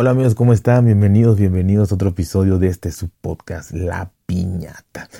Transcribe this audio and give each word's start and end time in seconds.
Hola 0.00 0.12
amigos, 0.12 0.34
¿cómo 0.34 0.54
están? 0.54 0.86
Bienvenidos, 0.86 1.38
bienvenidos 1.38 1.92
a 1.92 1.94
otro 1.94 2.08
episodio 2.08 2.58
de 2.58 2.68
este 2.68 2.90
su 2.90 3.10
podcast 3.10 3.70
La 3.72 4.10
Piñata. 4.24 5.10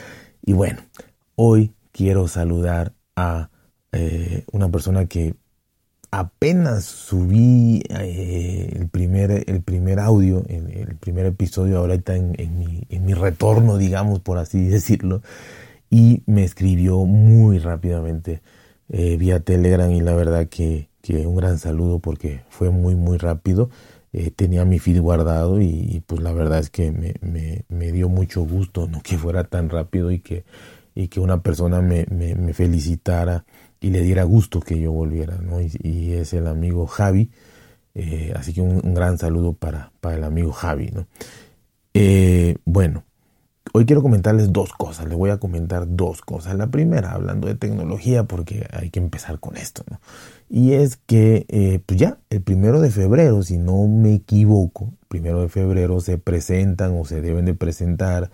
Y 0.41 0.55
bueno, 0.55 0.79
hoy 1.35 1.75
quiero 1.93 2.29
saludar 2.29 2.95
a 3.15 3.51
eh, 3.93 4.47
una 4.53 4.71
persona 4.71 5.05
que 5.05 5.35
apenas 6.11 6.87
subí 6.87 7.83
eh, 7.91 8.73
el, 8.75 8.89
primer, 8.89 9.45
el 9.51 9.61
primer 9.61 10.01
audio, 10.01 10.47
el, 10.49 10.97
primer 10.97 11.27
episodio 11.27 11.77
ahorita 11.77 12.17
en, 12.17 12.35
en, 12.39 12.59
mi, 12.59 12.87
en 12.89 13.05
mi 13.05 13.13
retorno, 13.13 13.77
digamos, 13.77 14.21
por 14.21 14.39
así 14.39 14.67
decirlo, 14.67 15.21
y 15.91 16.23
me 16.25 16.43
escribió 16.43 17.05
muy 17.05 17.59
rápidamente 17.59 18.41
eh, 18.89 19.19
vía 19.19 19.41
Telegram 19.41 19.91
y 19.91 20.01
la 20.01 20.15
verdad 20.15 20.49
que, 20.49 20.89
que, 21.03 21.27
un 21.27 21.37
gran 21.37 21.59
saludo 21.59 21.99
porque 21.99 22.41
fue 22.49 22.71
muy, 22.71 22.95
muy 22.95 23.19
rápido. 23.19 23.69
Eh, 24.13 24.33
tenía 24.33 24.65
mi 24.65 24.81
feed 24.81 25.01
guardado 25.01 25.61
y, 25.61 26.03
pues 26.07 26.21
la 26.21 26.33
verdad 26.33 26.59
es 26.59 26.71
que 26.71 26.91
me, 26.91 27.15
me, 27.69 27.93
dio 27.93 28.09
mucho 28.09 28.43
gusto 28.43 28.89
¿no? 28.89 29.03
que 29.03 29.17
fuera 29.17 29.45
tan 29.45 29.71
rápido 29.71 30.11
y 30.11 30.19
que, 30.19 30.45
y 30.97 31.07
que 31.09 31.21
una 31.21 31.43
persona 31.43 31.81
me, 31.81 32.07
me, 32.11 32.53
felicitara 32.53 33.45
y 33.81 33.91
le 33.91 34.03
diera 34.03 34.25
gusto 34.25 34.61
que 34.61 34.81
yo 34.81 34.91
volviera. 34.93 35.39
¿no? 35.39 35.61
Y, 35.61 36.13
es 36.15 36.33
el 36.33 36.49
amigo 36.49 36.87
Javi. 36.87 37.31
Eh, 37.95 38.33
así 38.37 38.53
que 38.53 38.61
un, 38.63 38.81
un, 38.85 38.95
gran 38.95 39.19
saludo 39.19 39.53
para, 39.53 39.93
para 40.01 40.17
el 40.17 40.25
amigo 40.25 40.53
Javi. 40.53 40.91
¿no? 40.93 41.07
Eh, 41.95 42.57
bueno, 42.65 43.05
hoy 43.73 43.87
quiero 43.87 44.03
comentarles 44.03 44.53
dos 44.53 44.73
cosas. 44.73 45.07
Les 45.09 45.17
voy 45.17 45.31
a 45.31 45.39
comentar 45.39 45.85
dos 45.89 46.23
cosas. 46.23 46.57
La 46.57 46.69
primera, 46.69 47.13
hablando 47.13 47.49
de 47.49 47.55
tecnología, 47.55 48.25
porque 48.25 48.67
hay 48.73 48.91
que 48.91 49.01
empezar 49.01 49.39
con 49.41 49.57
esto. 49.57 49.85
¿no? 49.91 50.01
Y 50.49 50.73
es 50.73 50.97
que, 50.97 51.47
eh, 51.49 51.81
pues 51.85 51.99
ya, 51.99 52.19
el 52.31 52.43
primero 52.43 52.81
de 52.81 52.91
febrero, 52.91 53.43
si 53.43 53.59
no 53.59 53.87
me 53.87 54.15
equivoco, 54.15 54.93
primero 55.09 55.43
de 55.43 55.49
febrero 55.49 56.01
se 56.01 56.19
presentan 56.19 56.99
o 56.99 57.05
se 57.05 57.21
deben 57.21 57.45
de 57.45 57.55
presentar 57.55 58.31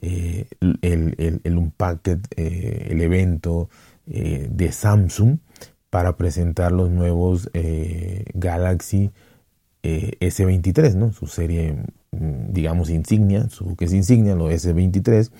eh, 0.00 0.46
el, 0.60 1.14
el, 1.18 1.40
el 1.44 1.58
Unpacked, 1.58 2.20
eh, 2.36 2.88
el 2.90 3.00
evento 3.00 3.68
eh, 4.06 4.48
de 4.50 4.72
Samsung 4.72 5.38
para 5.90 6.16
presentar 6.16 6.72
los 6.72 6.90
nuevos 6.90 7.50
eh, 7.52 8.24
Galaxy 8.34 9.10
eh, 9.82 10.12
S23, 10.20 10.94
¿no? 10.94 11.12
Su 11.12 11.26
serie 11.26 11.84
digamos, 12.12 12.90
insignia, 12.90 13.48
su 13.48 13.76
que 13.76 13.84
es 13.84 13.92
insignia, 13.92 14.34
lo 14.34 14.50
S23, 14.50 15.30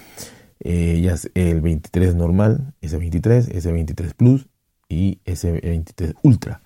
eh, 0.61 1.01
ya 1.03 1.15
es 1.15 1.31
el 1.35 1.61
23 1.61 2.15
normal, 2.15 2.75
S23, 2.83 3.49
S23 3.49 4.15
Plus 4.15 4.49
y 4.89 5.21
S23 5.25 6.15
Ultra. 6.23 6.63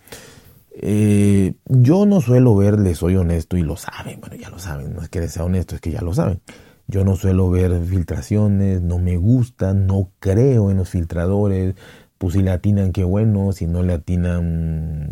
Eh, 0.77 1.55
yo 1.67 2.05
no 2.05 2.21
suelo 2.21 2.57
ver, 2.57 2.79
les 2.81 2.99
soy 2.99 3.17
honesto 3.17 3.57
y 3.57 3.63
lo 3.63 3.77
saben, 3.77 4.21
bueno, 4.21 4.37
ya 4.37 4.51
lo 4.51 4.59
saben, 4.59 4.93
no 4.95 5.03
es 5.03 5.09
que 5.09 5.21
les 5.21 5.33
sea 5.33 5.45
honesto, 5.45 5.77
es 5.77 5.81
que 5.81 5.93
ya 5.93 6.01
lo 6.01 6.13
saben. 6.13 6.41
Yo 6.87 7.05
no 7.05 7.17
suelo 7.17 7.49
ver 7.49 7.83
filtraciones, 7.85 8.83
no 8.83 8.99
me 8.99 9.17
gustan, 9.17 9.87
no 9.87 10.11
creo 10.19 10.71
en 10.71 10.77
los 10.77 10.91
filtradores, 10.91 11.77
pues 12.19 12.35
si 12.35 12.43
le 12.43 12.51
atinan, 12.51 12.93
qué 12.93 13.05
bueno, 13.05 13.53
si 13.53 13.67
no 13.67 13.83
le 13.83 13.95
atinan, 13.95 15.11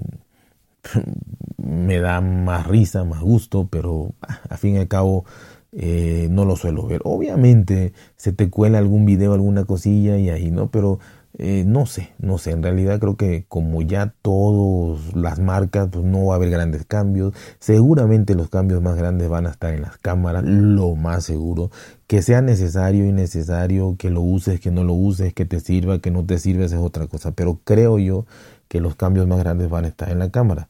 me 1.92 2.00
da 2.00 2.22
más 2.22 2.66
risa, 2.66 3.04
más 3.04 3.20
gusto, 3.20 3.68
pero 3.70 4.14
a 4.48 4.56
fin 4.56 4.76
y 4.76 4.78
al 4.78 4.88
cabo 4.88 5.26
eh, 5.72 6.28
no 6.30 6.46
lo 6.46 6.56
suelo 6.56 6.86
ver. 6.86 7.02
Obviamente 7.04 7.92
se 8.16 8.32
te 8.32 8.48
cuela 8.48 8.78
algún 8.78 9.04
video, 9.04 9.34
alguna 9.34 9.66
cosilla 9.66 10.16
y 10.16 10.30
ahí, 10.30 10.50
¿no? 10.50 10.70
Pero 10.70 11.00
eh, 11.36 11.64
no 11.66 11.84
sé, 11.84 12.14
no 12.18 12.38
sé. 12.38 12.52
En 12.52 12.62
realidad 12.62 12.98
creo 12.98 13.18
que 13.18 13.44
como 13.46 13.82
ya 13.82 14.14
todas 14.22 15.14
las 15.14 15.38
marcas, 15.38 15.90
pues 15.92 16.02
no 16.02 16.24
va 16.24 16.34
a 16.34 16.36
haber 16.36 16.48
grandes 16.48 16.86
cambios. 16.86 17.34
Seguramente 17.58 18.34
los 18.34 18.48
cambios 18.48 18.80
más 18.80 18.96
grandes 18.96 19.28
van 19.28 19.46
a 19.46 19.50
estar 19.50 19.74
en 19.74 19.82
las 19.82 19.98
cámaras, 19.98 20.44
lo 20.44 20.94
más 20.94 21.24
seguro. 21.24 21.70
Que 22.06 22.22
sea 22.22 22.40
necesario 22.40 23.04
y 23.04 23.12
necesario, 23.12 23.96
que 23.98 24.08
lo 24.08 24.22
uses, 24.22 24.60
que 24.60 24.70
no 24.70 24.82
lo 24.82 24.94
uses, 24.94 25.34
que 25.34 25.44
te 25.44 25.60
sirva, 25.60 25.98
que 25.98 26.10
no 26.10 26.24
te 26.24 26.38
sirva, 26.38 26.64
es 26.64 26.72
otra 26.72 27.06
cosa. 27.06 27.32
Pero 27.32 27.60
creo 27.64 27.98
yo 27.98 28.24
que 28.68 28.80
los 28.80 28.94
cambios 28.96 29.26
más 29.26 29.40
grandes 29.40 29.68
van 29.68 29.84
a 29.84 29.88
estar 29.88 30.10
en 30.10 30.20
la 30.20 30.30
cámara. 30.30 30.68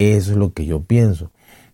Eso 0.00 0.32
es 0.32 0.38
lo 0.38 0.54
que 0.54 0.64
yo 0.64 0.82
pienso. 0.82 1.30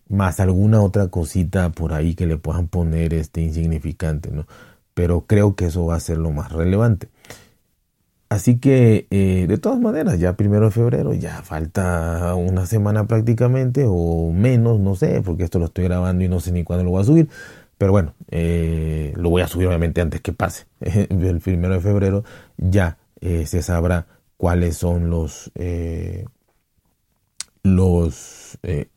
Más 0.09 0.41
alguna 0.41 0.81
otra 0.81 1.07
cosita 1.07 1.71
por 1.71 1.93
ahí 1.93 2.13
que 2.13 2.27
le 2.27 2.37
puedan 2.37 2.67
poner 2.67 3.13
este 3.13 3.41
insignificante, 3.41 4.31
¿no? 4.31 4.45
Pero 4.93 5.21
creo 5.27 5.55
que 5.55 5.67
eso 5.67 5.85
va 5.85 5.95
a 5.95 5.99
ser 6.01 6.17
lo 6.17 6.31
más 6.31 6.51
relevante. 6.51 7.07
Así 8.29 8.57
que, 8.59 9.07
eh, 9.11 9.45
de 9.47 9.57
todas 9.57 9.79
maneras, 9.79 10.19
ya 10.19 10.35
primero 10.35 10.65
de 10.65 10.71
febrero, 10.71 11.13
ya 11.13 11.41
falta 11.43 12.35
una 12.35 12.65
semana 12.65 13.07
prácticamente, 13.07 13.85
o 13.87 14.31
menos, 14.33 14.81
no 14.81 14.95
sé, 14.95 15.21
porque 15.23 15.45
esto 15.45 15.59
lo 15.59 15.65
estoy 15.65 15.85
grabando 15.85 16.25
y 16.25 16.27
no 16.27 16.41
sé 16.41 16.51
ni 16.51 16.65
cuándo 16.65 16.83
lo 16.83 16.91
voy 16.91 17.01
a 17.03 17.05
subir. 17.05 17.29
Pero 17.77 17.93
bueno, 17.93 18.13
eh, 18.29 19.13
lo 19.15 19.29
voy 19.29 19.41
a 19.41 19.47
subir 19.47 19.67
obviamente 19.67 20.01
antes 20.01 20.19
que 20.19 20.33
pase. 20.33 20.65
El 20.81 21.39
primero 21.39 21.75
de 21.75 21.79
febrero 21.79 22.25
ya 22.57 22.97
eh, 23.21 23.45
se 23.45 23.61
sabrá 23.61 24.07
cuáles 24.35 24.75
son 24.75 25.09
los, 25.09 25.51
los 27.75 28.57
eh, 28.63 28.89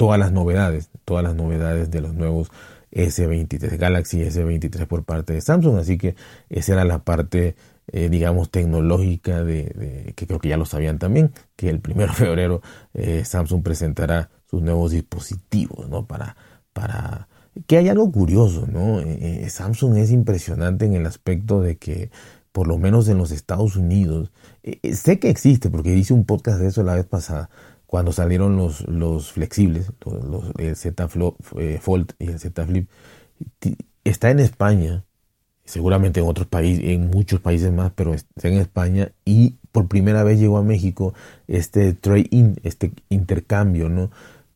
todas 0.00 0.18
las 0.18 0.32
novedades, 0.32 0.88
todas 1.04 1.22
las 1.22 1.34
novedades 1.34 1.90
de 1.90 2.00
los 2.00 2.14
nuevos 2.14 2.50
S23, 2.92 3.76
Galaxy 3.76 4.20
S23 4.20 4.86
por 4.86 5.04
parte 5.04 5.34
de 5.34 5.42
Samsung. 5.42 5.76
Así 5.76 5.98
que 5.98 6.16
esa 6.48 6.72
era 6.72 6.86
la 6.86 7.04
parte, 7.04 7.54
eh, 7.88 8.08
digamos, 8.08 8.50
tecnológica 8.50 9.44
de, 9.44 10.14
que 10.16 10.26
creo 10.26 10.38
que 10.38 10.48
ya 10.48 10.56
lo 10.56 10.64
sabían 10.64 10.98
también, 10.98 11.32
que 11.54 11.68
el 11.68 11.80
primero 11.80 12.12
de 12.12 12.16
febrero 12.16 12.62
eh, 12.94 13.26
Samsung 13.26 13.62
presentará 13.62 14.30
sus 14.48 14.62
nuevos 14.62 14.92
dispositivos, 14.92 15.88
¿no? 15.90 16.06
Para, 16.06 16.34
para 16.72 17.28
que 17.66 17.76
hay 17.76 17.90
algo 17.90 18.10
curioso, 18.10 18.66
¿no? 18.66 19.00
Eh, 19.00 19.46
Samsung 19.50 19.98
es 19.98 20.10
impresionante 20.10 20.86
en 20.86 20.94
el 20.94 21.04
aspecto 21.04 21.60
de 21.60 21.76
que 21.76 22.10
por 22.52 22.66
lo 22.66 22.78
menos 22.78 23.06
en 23.08 23.18
los 23.18 23.30
Estados 23.30 23.76
Unidos, 23.76 24.32
sé 24.92 25.20
que 25.20 25.30
existe 25.30 25.70
porque 25.70 25.94
hice 25.94 26.12
un 26.12 26.24
podcast 26.24 26.58
de 26.58 26.66
eso 26.66 26.82
la 26.82 26.94
vez 26.94 27.06
pasada, 27.06 27.48
cuando 27.90 28.12
salieron 28.12 28.56
los, 28.56 28.86
los 28.86 29.32
flexibles, 29.32 29.90
los, 30.06 30.44
el 30.58 30.76
Z 30.76 31.08
eh, 31.58 31.78
Fold 31.82 32.12
y 32.20 32.28
el 32.28 32.38
Z 32.38 32.64
Flip, 32.64 32.88
está 34.04 34.30
en 34.30 34.38
España, 34.38 35.04
seguramente 35.64 36.20
en 36.20 36.26
otros 36.28 36.46
países, 36.46 36.84
en 36.84 37.10
muchos 37.10 37.40
países 37.40 37.72
más, 37.72 37.90
pero 37.96 38.14
está 38.14 38.46
en 38.46 38.58
España 38.58 39.10
y 39.24 39.56
por 39.72 39.88
primera 39.88 40.22
vez 40.22 40.38
llegó 40.38 40.58
a 40.58 40.62
México 40.62 41.14
este 41.48 41.92
trade-in, 41.92 42.60
este 42.62 42.92
intercambio, 43.08 43.88
¿no? 43.88 44.12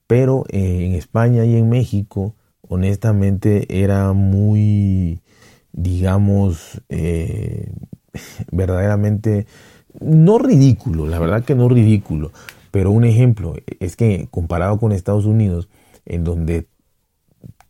Pero 0.07 0.45
eh, 0.49 0.87
en 0.87 0.93
España 0.93 1.45
y 1.45 1.57
en 1.57 1.69
México, 1.69 2.37
honestamente, 2.61 3.67
era 3.83 4.13
muy, 4.13 5.19
digamos, 5.73 6.83
eh, 6.89 7.73
verdaderamente, 8.53 9.49
no 9.99 10.39
ridículo, 10.39 11.09
la 11.09 11.19
verdad 11.19 11.43
que 11.43 11.57
no 11.57 11.69
ridículo, 11.69 12.31
pero 12.75 12.91
un 12.91 13.05
ejemplo 13.05 13.55
es 13.79 13.95
que 13.95 14.27
comparado 14.33 14.81
con 14.81 14.91
Estados 14.91 15.27
Unidos, 15.27 15.69
en 16.07 16.25
donde 16.25 16.67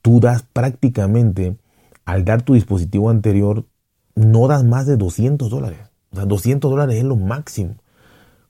tú 0.01 0.19
das 0.19 0.45
prácticamente, 0.51 1.59
al 2.07 2.25
dar 2.25 2.41
tu 2.41 2.55
dispositivo 2.55 3.11
anterior, 3.11 3.67
no 4.15 4.49
das 4.49 4.65
más 4.65 4.87
de 4.87 4.97
200 4.97 5.51
dólares. 5.51 5.91
O 6.11 6.17
sea, 6.17 6.25
200 6.25 6.71
dólares 6.71 6.97
es 6.97 7.05
lo 7.05 7.17
máximo. 7.17 7.75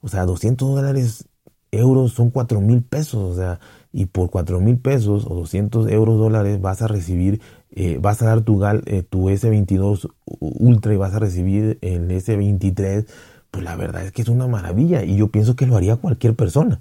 O 0.01 0.07
sea, 0.07 0.27
200 0.27 0.77
dólares 0.77 1.29
euros 1.73 2.13
son 2.13 2.31
4 2.31 2.61
mil 2.61 2.85
pesos. 2.85 3.33
O 3.33 3.35
sea, 3.35 3.59
y 3.93 4.07
por 4.07 4.31
4 4.31 4.61
mil 4.61 4.79
pesos 4.79 5.27
o 5.29 5.35
200 5.35 5.91
euros 5.91 6.19
dólares 6.19 6.61
vas 6.61 6.83
a 6.83 6.87
recibir, 6.87 7.41
eh, 7.73 7.99
vas 8.01 8.23
a 8.23 8.27
dar 8.27 8.43
tu, 8.43 8.65
eh, 8.65 9.03
tu 9.03 9.29
S22 9.29 10.09
Ultra 10.25 10.95
y 10.95 10.99
vas 10.99 11.15
a 11.15 11.19
recibir 11.19 11.79
el 11.81 12.09
S23 12.13 13.07
pues 13.55 13.63
la 13.63 13.77
verdad 13.77 14.05
es 14.05 14.11
que 14.11 14.23
es 14.23 14.29
una 14.29 14.49
maravilla 14.49 15.05
y 15.05 15.15
yo 15.15 15.29
pienso 15.29 15.55
que 15.55 15.65
lo 15.65 15.77
haría 15.77 15.95
cualquier 15.95 16.35
persona. 16.35 16.81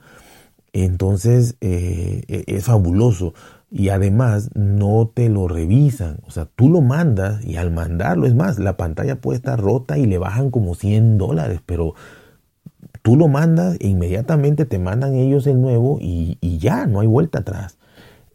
Entonces 0.74 1.56
eh, 1.62 2.24
e, 2.28 2.46
es 2.48 2.64
fabuloso 2.64 3.36
y 3.70 3.90
además 3.90 4.50
no 4.56 5.12
te 5.14 5.30
lo 5.30 5.48
revisan, 5.48 6.18
o 6.25 6.31
sea, 6.31 6.46
tú 6.56 6.70
lo 6.70 6.81
mandas 6.81 7.46
y 7.46 7.58
al 7.58 7.70
mandarlo, 7.70 8.25
es 8.25 8.34
más, 8.34 8.58
la 8.58 8.75
pantalla 8.75 9.18
puede 9.18 9.38
estar 9.38 9.60
rota 9.60 10.00
y 10.00 10.08
le 10.08 10.18
bajan 10.18 10.50
como 10.50 10.74
100 10.74 11.20
dólares, 11.20 11.60
pero 11.64 11.94
tú 13.04 13.18
lo 13.18 13.28
mandas 13.28 13.78
e 13.80 13.88
inmediatamente 13.88 14.66
te 14.66 14.80
mandan 14.80 15.14
ellos 15.14 15.46
el 15.46 15.62
nuevo 15.62 16.00
y, 16.02 16.40
y 16.42 16.58
ya, 16.58 16.88
no 16.88 17.02
hay 17.02 17.08
vuelta 17.08 17.40
atrás. 17.40 17.78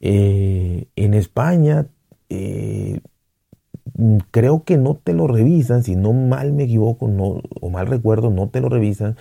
Eh, 0.01 0.87
en 0.95 1.15
España 1.15 1.87
eh, 2.29 3.01
creo 4.31 4.65
que 4.65 4.77
no 4.77 4.95
te 4.95 5.13
lo 5.13 5.27
revisan, 5.27 5.83
si 5.83 5.97
no 5.97 6.13
mal 6.13 6.53
me 6.53 6.65
equivoco 6.65 7.09
no, 7.09 7.43
o 7.61 7.71
mal 7.71 7.87
recuerdo, 7.87 8.31
no 8.31 8.49
te 8.49 8.61
lo 8.61 8.69
revisan, 8.69 9.17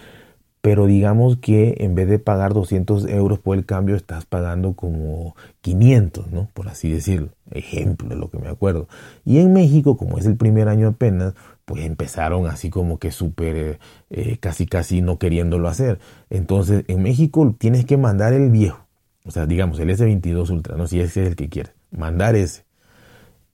pero 0.61 0.85
digamos 0.85 1.37
que 1.37 1.75
en 1.79 1.95
vez 1.95 2.09
de 2.09 2.19
pagar 2.19 2.53
200 2.53 3.05
euros 3.07 3.39
por 3.39 3.57
el 3.57 3.65
cambio, 3.65 3.95
estás 3.95 4.25
pagando 4.25 4.73
como 4.73 5.35
500, 5.61 6.31
¿no? 6.31 6.49
Por 6.53 6.67
así 6.67 6.91
decirlo. 6.91 7.29
Ejemplo 7.51 8.09
de 8.09 8.15
lo 8.15 8.29
que 8.29 8.39
me 8.39 8.49
acuerdo. 8.49 8.87
Y 9.23 9.39
en 9.39 9.53
México, 9.53 9.95
como 9.97 10.17
es 10.17 10.25
el 10.25 10.35
primer 10.35 10.67
año 10.67 10.89
apenas, 10.89 11.33
pues 11.65 11.85
empezaron 11.85 12.47
así 12.47 12.69
como 12.69 12.97
que 12.99 13.11
súper, 13.11 13.79
eh, 14.09 14.37
casi 14.39 14.65
casi 14.65 15.01
no 15.01 15.17
queriéndolo 15.19 15.69
hacer. 15.69 15.99
Entonces, 16.29 16.83
en 16.87 17.03
México 17.03 17.55
tienes 17.57 17.85
que 17.85 17.97
mandar 17.97 18.33
el 18.33 18.49
viejo 18.51 18.87
o 19.27 19.31
sea, 19.31 19.45
digamos 19.45 19.79
el 19.79 19.89
S22 19.89 20.49
Ultra, 20.49 20.77
no 20.77 20.87
si 20.87 21.01
ese 21.01 21.23
es 21.23 21.27
el 21.27 21.35
que 21.35 21.49
quieres, 21.49 21.73
mandar 21.91 22.35
ese, 22.35 22.63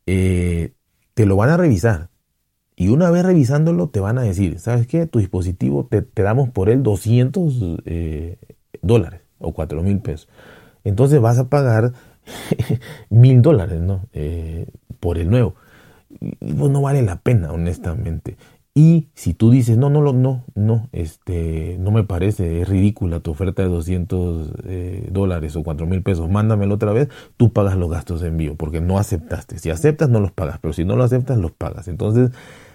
eh, 0.05 0.73
te 1.13 1.25
lo 1.25 1.35
van 1.35 1.49
a 1.49 1.57
revisar. 1.57 2.09
Y 2.75 2.87
una 2.87 3.11
vez 3.11 3.23
revisándolo 3.23 3.89
te 3.89 3.99
van 3.99 4.17
a 4.17 4.23
decir, 4.23 4.59
¿sabes 4.59 4.87
qué? 4.87 5.05
Tu 5.05 5.19
dispositivo 5.19 5.85
te, 5.85 6.05
damos 6.15 6.49
por 6.49 6.69
él 6.69 6.81
200 6.81 7.81
eh, 7.85 8.37
dólares 8.81 9.21
o 9.39 9.53
4 9.53 9.83
mil 9.83 9.99
pesos. 9.99 10.27
Entonces 10.83 11.21
vas 11.21 11.37
a 11.37 11.49
pagar 11.49 11.93
mil 13.09 13.41
dólares, 13.41 13.79
¿no? 13.81 14.01
Eh, 14.13 14.67
por 14.99 15.17
el 15.17 15.29
nuevo. 15.29 15.55
Y 16.19 16.53
pues 16.53 16.71
no 16.71 16.81
vale 16.81 17.01
la 17.01 17.17
pena, 17.17 17.51
honestamente. 17.51 18.37
Y 18.75 19.09
si 19.13 19.35
tú 19.35 19.51
dices, 19.51 19.77
no, 19.77 19.91
no, 19.91 20.01
no, 20.01 20.43
no, 20.55 20.89
este, 20.93 21.77
no 21.79 21.91
me 21.91 22.03
parece, 22.03 22.61
es 22.61 22.67
ridícula 22.67 23.19
tu 23.19 23.29
oferta 23.29 23.61
de 23.61 23.67
200 23.67 24.51
eh, 24.65 25.09
dólares 25.11 25.55
o 25.55 25.61
4 25.61 25.85
mil 25.85 26.01
pesos, 26.01 26.27
mándamelo 26.27 26.73
otra 26.73 26.91
vez, 26.91 27.07
tú 27.37 27.53
pagas 27.53 27.77
los 27.77 27.91
gastos 27.91 28.21
de 28.21 28.29
envío, 28.29 28.55
porque 28.55 28.81
no 28.81 28.97
aceptaste. 28.97 29.59
Si 29.59 29.69
aceptas, 29.69 30.09
no 30.09 30.19
los 30.19 30.31
pagas, 30.31 30.57
pero 30.59 30.73
si 30.73 30.85
no 30.85 30.95
lo 30.95 31.03
aceptas, 31.03 31.37
los 31.37 31.51
pagas. 31.51 31.87
Entonces, 31.87 32.31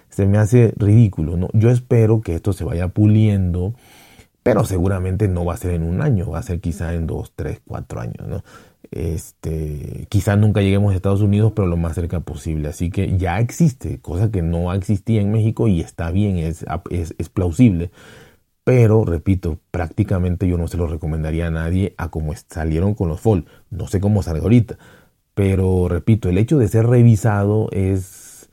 se 0.08 0.26
me 0.26 0.38
hace 0.38 0.72
ridículo, 0.76 1.36
¿no? 1.36 1.48
Yo 1.52 1.68
espero 1.68 2.20
que 2.20 2.36
esto 2.36 2.52
se 2.52 2.62
vaya 2.62 2.86
puliendo, 2.86 3.74
pero 4.44 4.64
seguramente 4.64 5.26
no 5.26 5.44
va 5.44 5.54
a 5.54 5.56
ser 5.56 5.72
en 5.72 5.82
un 5.82 6.00
año, 6.00 6.30
va 6.30 6.38
a 6.38 6.42
ser 6.44 6.60
quizá 6.60 6.94
en 6.94 7.08
dos, 7.08 7.32
tres, 7.34 7.60
cuatro 7.66 8.00
años, 8.00 8.28
¿no? 8.28 8.44
Este, 8.90 10.06
quizá 10.08 10.36
nunca 10.36 10.62
lleguemos 10.62 10.92
a 10.92 10.96
Estados 10.96 11.20
Unidos, 11.20 11.52
pero 11.54 11.68
lo 11.68 11.76
más 11.76 11.94
cerca 11.94 12.20
posible. 12.20 12.68
Así 12.68 12.90
que 12.90 13.16
ya 13.18 13.38
existe, 13.40 14.00
cosa 14.00 14.30
que 14.30 14.42
no 14.42 14.72
existía 14.72 15.20
en 15.20 15.30
México 15.30 15.68
y 15.68 15.80
está 15.80 16.10
bien, 16.10 16.38
es, 16.38 16.64
es, 16.90 17.28
plausible. 17.28 17.90
Pero, 18.64 19.04
repito, 19.04 19.60
prácticamente 19.70 20.46
yo 20.48 20.58
no 20.58 20.68
se 20.68 20.76
lo 20.76 20.86
recomendaría 20.86 21.46
a 21.48 21.50
nadie 21.50 21.94
a 21.98 22.10
como 22.10 22.34
salieron 22.48 22.94
con 22.94 23.08
los 23.08 23.20
Fold. 23.20 23.46
No 23.70 23.88
sé 23.88 24.00
cómo 24.00 24.22
sale 24.22 24.40
ahorita. 24.40 24.78
Pero, 25.34 25.88
repito, 25.88 26.28
el 26.28 26.38
hecho 26.38 26.58
de 26.58 26.68
ser 26.68 26.86
revisado 26.86 27.68
es 27.72 28.50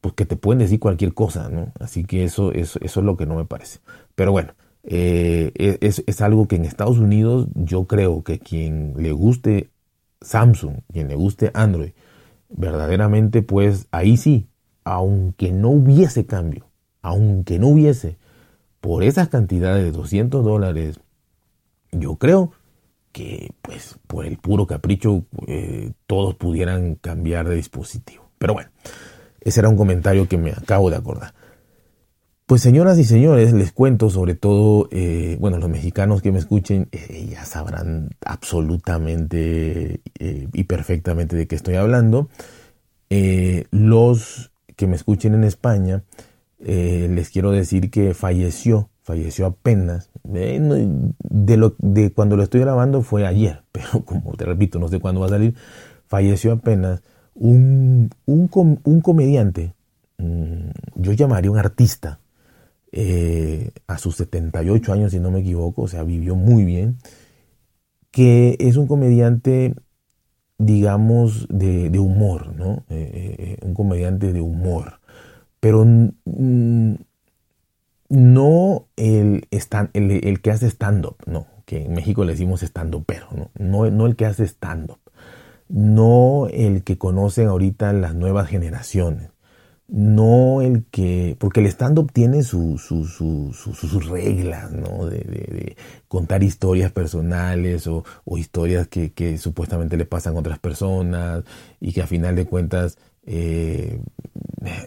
pues, 0.00 0.14
que 0.14 0.26
te 0.26 0.36
pueden 0.36 0.60
decir 0.60 0.80
cualquier 0.80 1.14
cosa, 1.14 1.48
¿no? 1.50 1.72
Así 1.80 2.04
que 2.04 2.24
eso, 2.24 2.52
eso, 2.52 2.78
eso 2.82 3.00
es 3.00 3.06
lo 3.06 3.16
que 3.16 3.26
no 3.26 3.36
me 3.36 3.44
parece. 3.44 3.80
Pero 4.14 4.32
bueno, 4.32 4.54
eh, 4.84 5.52
es, 5.80 6.02
es, 6.06 6.20
algo 6.22 6.48
que 6.48 6.56
en 6.56 6.64
Estados 6.64 6.98
Unidos 6.98 7.48
yo 7.54 7.86
creo 7.86 8.22
que 8.22 8.38
quien 8.38 8.94
le 8.96 9.12
guste 9.12 9.70
Samsung, 10.20 10.80
quien 10.92 11.08
le 11.08 11.14
guste 11.14 11.50
Android, 11.54 11.92
verdaderamente 12.48 13.42
pues 13.42 13.86
ahí 13.90 14.16
sí, 14.16 14.48
aunque 14.84 15.52
no 15.52 15.70
hubiese 15.70 16.26
cambio, 16.26 16.66
aunque 17.02 17.58
no 17.58 17.68
hubiese, 17.68 18.18
por 18.80 19.02
esas 19.02 19.28
cantidades 19.28 19.84
de 19.84 19.92
200 19.92 20.44
dólares, 20.44 21.00
yo 21.92 22.16
creo 22.16 22.52
que 23.12 23.52
pues 23.62 23.98
por 24.06 24.26
el 24.26 24.38
puro 24.38 24.66
capricho 24.66 25.24
eh, 25.46 25.92
todos 26.06 26.34
pudieran 26.34 26.94
cambiar 26.94 27.48
de 27.48 27.56
dispositivo. 27.56 28.30
Pero 28.38 28.54
bueno, 28.54 28.70
ese 29.40 29.60
era 29.60 29.68
un 29.68 29.76
comentario 29.76 30.28
que 30.28 30.38
me 30.38 30.50
acabo 30.50 30.90
de 30.90 30.96
acordar. 30.96 31.34
Pues 32.48 32.62
señoras 32.62 32.98
y 32.98 33.04
señores, 33.04 33.52
les 33.52 33.72
cuento 33.72 34.08
sobre 34.08 34.34
todo, 34.34 34.88
eh, 34.90 35.36
bueno, 35.38 35.58
los 35.58 35.68
mexicanos 35.68 36.22
que 36.22 36.32
me 36.32 36.38
escuchen 36.38 36.88
eh, 36.92 37.28
ya 37.30 37.44
sabrán 37.44 38.08
absolutamente 38.24 40.00
eh, 40.18 40.48
y 40.50 40.64
perfectamente 40.64 41.36
de 41.36 41.46
qué 41.46 41.56
estoy 41.56 41.74
hablando. 41.74 42.30
los 43.70 44.50
que 44.76 44.86
me 44.86 44.96
escuchen 44.96 45.34
en 45.34 45.44
España, 45.44 46.04
les 46.58 47.28
quiero 47.28 47.50
decir 47.50 47.90
que 47.90 48.14
falleció, 48.14 48.88
falleció 49.02 49.44
apenas. 49.44 50.08
de, 50.24 51.56
lo, 51.58 51.76
de 51.76 52.12
cuando 52.14 52.38
lo 52.38 52.44
estoy 52.44 52.60
grabando 52.62 53.02
fue 53.02 53.26
ayer, 53.26 53.62
pero 53.72 54.06
como 54.06 54.32
te 54.36 54.46
repito, 54.46 54.78
no 54.78 54.88
sé 54.88 55.00
cuándo 55.00 55.20
va 55.20 55.26
a 55.26 55.36
salir, 55.36 55.54
falleció 56.06 56.52
apenas 56.52 57.02
un, 57.34 58.08
un, 58.24 58.80
un 58.84 59.00
comediante, 59.02 59.74
mm, 60.16 60.70
yo 60.94 61.12
llamaría 61.12 61.50
un 61.50 61.58
artista, 61.58 62.20
eh, 62.92 63.70
a 63.86 63.98
sus 63.98 64.16
78 64.16 64.92
años, 64.92 65.12
si 65.12 65.20
no 65.20 65.30
me 65.30 65.40
equivoco, 65.40 65.82
o 65.82 65.88
sea, 65.88 66.02
vivió 66.04 66.36
muy 66.36 66.64
bien, 66.64 66.98
que 68.10 68.56
es 68.60 68.76
un 68.76 68.86
comediante, 68.86 69.74
digamos, 70.56 71.46
de, 71.50 71.90
humor, 71.98 72.54
¿no? 72.54 72.84
Eh, 72.88 73.36
eh, 73.38 73.58
un 73.62 73.74
comediante 73.74 74.32
de 74.32 74.40
humor, 74.40 75.00
pero 75.60 75.84
no 78.08 78.86
el, 78.96 79.46
el, 79.52 80.40
que 80.40 80.50
hace 80.50 80.66
stand-up, 80.68 81.16
no, 81.26 81.46
que 81.66 81.84
en 81.84 81.92
México 81.94 82.24
le 82.24 82.32
decimos 82.32 82.62
stand-up, 82.62 83.04
pero 83.06 83.28
¿no? 83.32 83.50
No, 83.58 83.90
no 83.90 84.06
el 84.06 84.16
que 84.16 84.24
hace 84.24 84.46
stand-up, 84.46 85.00
no 85.68 86.46
el 86.50 86.84
que 86.84 86.96
conocen 86.96 87.48
ahorita 87.48 87.92
las 87.92 88.14
nuevas 88.14 88.48
generaciones 88.48 89.30
no 89.88 90.60
el 90.60 90.84
que, 90.90 91.34
porque 91.38 91.60
el 91.60 91.66
stand-up 91.66 92.12
tiene 92.12 92.42
sus 92.42 92.90
reglas, 94.08 94.70
¿no? 94.70 95.06
De, 95.06 95.76
contar 96.08 96.42
historias 96.42 96.92
personales 96.92 97.86
o, 97.86 98.04
historias 98.36 98.86
que, 98.88 99.38
supuestamente 99.38 99.96
le 99.96 100.04
pasan 100.04 100.36
a 100.36 100.40
otras 100.40 100.58
personas 100.58 101.44
y 101.80 101.92
que 101.92 102.02
a 102.02 102.06
final 102.06 102.36
de 102.36 102.44
cuentas, 102.44 102.98
eh, 103.24 104.00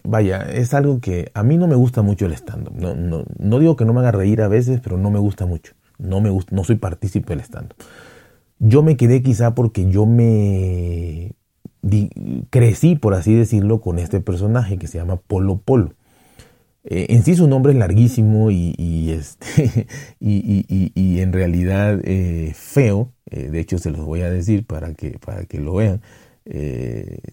vaya, 0.04 0.42
es 0.42 0.74
algo 0.74 1.00
que 1.00 1.32
a 1.34 1.44
mí 1.44 1.58
no 1.58 1.68
me 1.68 1.76
gusta 1.76 2.04
mucho 2.04 2.28
el 2.28 2.34
stand-up. 2.34 2.76
No, 2.76 2.96
no, 2.96 3.26
no, 3.40 3.60
digo 3.60 3.76
que 3.76 3.86
no 3.86 3.94
me 3.94 4.02
haga 4.02 4.12
reír 4.12 4.42
a 4.42 4.48
veces, 4.48 4.82
pero 4.82 4.98
no 4.98 5.10
me 5.10 5.20
gusta 5.20 5.48
mucho. 5.48 5.74
No, 5.98 6.22
me 6.22 6.30
gusta, 6.30 6.56
no 6.56 6.64
soy 6.64 6.76
partícipe 6.76 7.36
del 7.36 7.44
stand-up. 7.44 7.76
Yo 8.60 8.84
me 8.84 8.98
quedé 8.98 9.24
quizá 9.24 9.56
porque 9.56 9.90
yo 9.90 10.06
me 10.06 11.34
crecí, 12.50 12.96
por 12.96 13.14
así 13.14 13.34
decirlo, 13.34 13.82
con 13.82 14.00
este 14.00 14.20
personaje 14.22 14.78
que 14.78 14.88
se 14.88 14.98
llama 14.98 15.18
Polo 15.18 15.58
Polo. 15.58 15.94
Eh, 16.84 17.08
en 17.10 17.24
sí 17.24 17.36
su 17.36 17.48
nombre 17.48 17.74
es 17.74 17.78
larguísimo 17.78 18.50
y, 18.50 19.12
este, 19.12 19.88
y, 20.20 21.20
en 21.20 21.34
realidad 21.34 22.00
eh, 22.04 22.54
feo. 22.56 23.12
Eh, 23.30 23.50
de 23.50 23.60
hecho, 23.60 23.78
se 23.78 23.92
los 23.92 24.06
voy 24.06 24.22
a 24.22 24.30
decir 24.30 24.66
para 24.66 24.94
que, 24.94 25.20
para 25.20 25.46
que 25.46 25.60
lo 25.60 25.76
vean. 25.76 26.02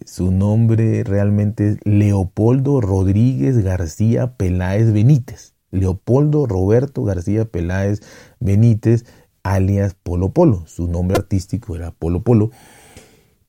su 0.05 0.31
nombre 0.31 1.03
realmente 1.03 1.69
es 1.69 1.77
Leopoldo 1.83 2.79
Rodríguez 2.81 3.57
García 3.63 4.35
Peláez 4.35 4.93
Benítez. 4.93 5.55
Leopoldo 5.71 6.47
Roberto 6.47 7.03
García 7.03 7.45
Peláez 7.45 8.01
Benítez, 8.39 9.05
alias 9.43 9.95
Polo 9.95 10.29
Polo. 10.29 10.63
Su 10.67 10.87
nombre 10.87 11.17
artístico 11.17 11.75
era 11.75 11.91
Polo 11.91 12.23
Polo. 12.23 12.51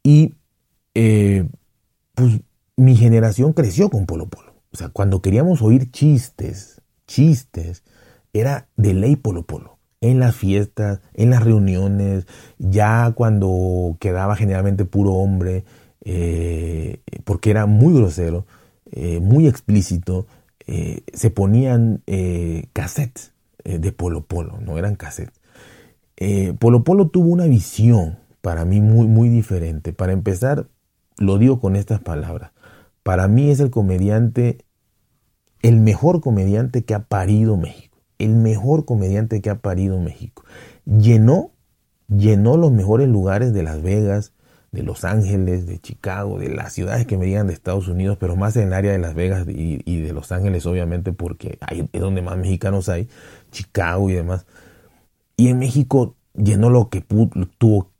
Y 0.02 0.34
eh, 0.94 1.46
pues 2.14 2.40
mi 2.76 2.96
generación 2.96 3.52
creció 3.52 3.90
con 3.90 4.06
Polo 4.06 4.28
Polo. 4.28 4.54
O 4.72 4.76
sea, 4.76 4.88
cuando 4.88 5.20
queríamos 5.20 5.62
oír 5.62 5.90
chistes, 5.90 6.80
chistes, 7.06 7.82
era 8.32 8.68
de 8.76 8.94
ley 8.94 9.16
Polo 9.16 9.42
Polo. 9.42 9.78
En 10.00 10.18
las 10.18 10.34
fiestas, 10.34 11.00
en 11.12 11.30
las 11.30 11.44
reuniones, 11.44 12.26
ya 12.58 13.12
cuando 13.14 13.96
quedaba 14.00 14.34
generalmente 14.34 14.86
puro 14.86 15.12
hombre, 15.12 15.64
eh, 16.02 17.02
porque 17.24 17.50
era 17.50 17.66
muy 17.66 17.92
grosero, 17.94 18.46
eh, 18.90 19.20
muy 19.20 19.46
explícito, 19.46 20.26
se 21.12 21.30
ponían 21.30 22.04
cassettes 22.72 23.32
de 23.64 23.90
Polo 23.90 24.22
Polo, 24.22 24.60
no 24.60 24.78
eran 24.78 24.94
cassettes. 24.94 25.40
Polo 26.60 26.84
Polo 26.84 27.08
tuvo 27.08 27.30
una 27.30 27.46
visión 27.46 28.20
para 28.40 28.64
mí 28.64 28.80
muy, 28.80 29.06
muy 29.06 29.28
diferente. 29.28 29.92
Para 29.92 30.12
empezar, 30.12 30.66
lo 31.20 31.38
digo 31.38 31.60
con 31.60 31.76
estas 31.76 32.00
palabras. 32.00 32.50
Para 33.04 33.28
mí 33.28 33.50
es 33.50 33.60
el 33.60 33.70
comediante, 33.70 34.64
el 35.62 35.78
mejor 35.78 36.20
comediante 36.20 36.82
que 36.82 36.94
ha 36.94 37.04
parido 37.04 37.56
México. 37.56 37.98
El 38.18 38.34
mejor 38.34 38.84
comediante 38.84 39.40
que 39.40 39.50
ha 39.50 39.58
parido 39.58 39.98
México. 40.00 40.44
Llenó, 40.84 41.52
llenó 42.08 42.56
los 42.56 42.72
mejores 42.72 43.06
lugares 43.08 43.52
de 43.52 43.62
Las 43.62 43.82
Vegas, 43.82 44.32
de 44.72 44.82
Los 44.82 45.04
Ángeles, 45.04 45.66
de 45.66 45.78
Chicago, 45.78 46.38
de 46.38 46.48
las 46.48 46.72
ciudades 46.72 47.06
que 47.06 47.18
me 47.18 47.26
digan 47.26 47.48
de 47.48 47.52
Estados 47.52 47.88
Unidos, 47.88 48.16
pero 48.18 48.36
más 48.36 48.56
en 48.56 48.68
el 48.68 48.72
área 48.72 48.92
de 48.92 48.98
Las 48.98 49.14
Vegas 49.14 49.46
y, 49.46 50.00
de 50.00 50.12
Los 50.12 50.32
Ángeles, 50.32 50.64
obviamente, 50.64 51.12
porque 51.12 51.58
ahí 51.60 51.88
es 51.92 52.00
donde 52.00 52.22
más 52.22 52.38
mexicanos 52.38 52.88
hay, 52.88 53.08
Chicago 53.50 54.08
y 54.08 54.14
demás. 54.14 54.46
Y 55.36 55.48
en 55.48 55.58
México 55.58 56.16
llenó 56.34 56.70
lo 56.70 56.88
que 56.88 57.02
tuvo, 57.02 57.90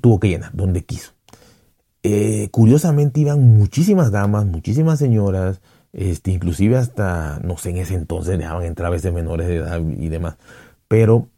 tuvo 0.00 0.20
que 0.20 0.28
llenar, 0.28 0.50
donde 0.54 0.84
quiso. 0.84 1.12
Eh, 2.02 2.48
curiosamente 2.50 3.20
iban 3.20 3.56
muchísimas 3.58 4.10
damas, 4.10 4.46
muchísimas 4.46 4.98
señoras, 4.98 5.60
este, 5.92 6.30
inclusive 6.30 6.76
hasta, 6.76 7.40
no 7.40 7.58
sé, 7.58 7.70
en 7.70 7.78
ese 7.78 7.94
entonces 7.94 8.38
dejaban 8.38 8.64
entrar 8.64 8.86
a 8.86 8.90
veces 8.90 9.12
menores 9.12 9.48
de 9.48 9.56
edad 9.56 9.80
y 9.80 10.08
demás. 10.08 10.36
Pero 10.88 11.28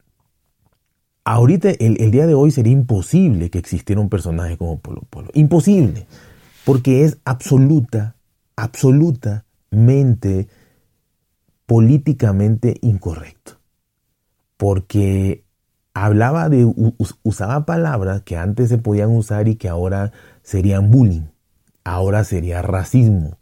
ahorita, 1.24 1.70
el, 1.70 2.10
día 2.10 2.26
de 2.26 2.34
hoy 2.34 2.50
sería 2.50 2.72
imposible 2.72 3.50
que 3.50 3.58
existiera 3.58 4.00
un 4.00 4.08
personaje 4.08 4.56
como 4.56 4.78
Polo 4.80 5.02
Polo. 5.10 5.30
Imposible. 5.34 6.06
Porque 6.64 7.04
es 7.04 7.18
absoluta, 7.24 8.16
absolutamente 8.56 10.48
políticamente 11.66 12.76
incorrecto. 12.82 13.58
Porque 14.56 15.41
hablaba 15.94 16.48
de, 16.48 16.70
usaba 17.22 17.66
palabras 17.66 18.22
que 18.22 18.36
antes 18.36 18.68
se 18.68 18.78
podían 18.78 19.10
usar 19.10 19.48
y 19.48 19.56
que 19.56 19.68
ahora 19.68 20.12
serían 20.42 20.90
bullying, 20.90 21.26
ahora 21.84 22.24
sería 22.24 22.62
racismo, 22.62 23.38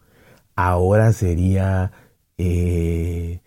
ahora 0.57 1.13
sería 1.13 1.93
eh, 2.39 3.41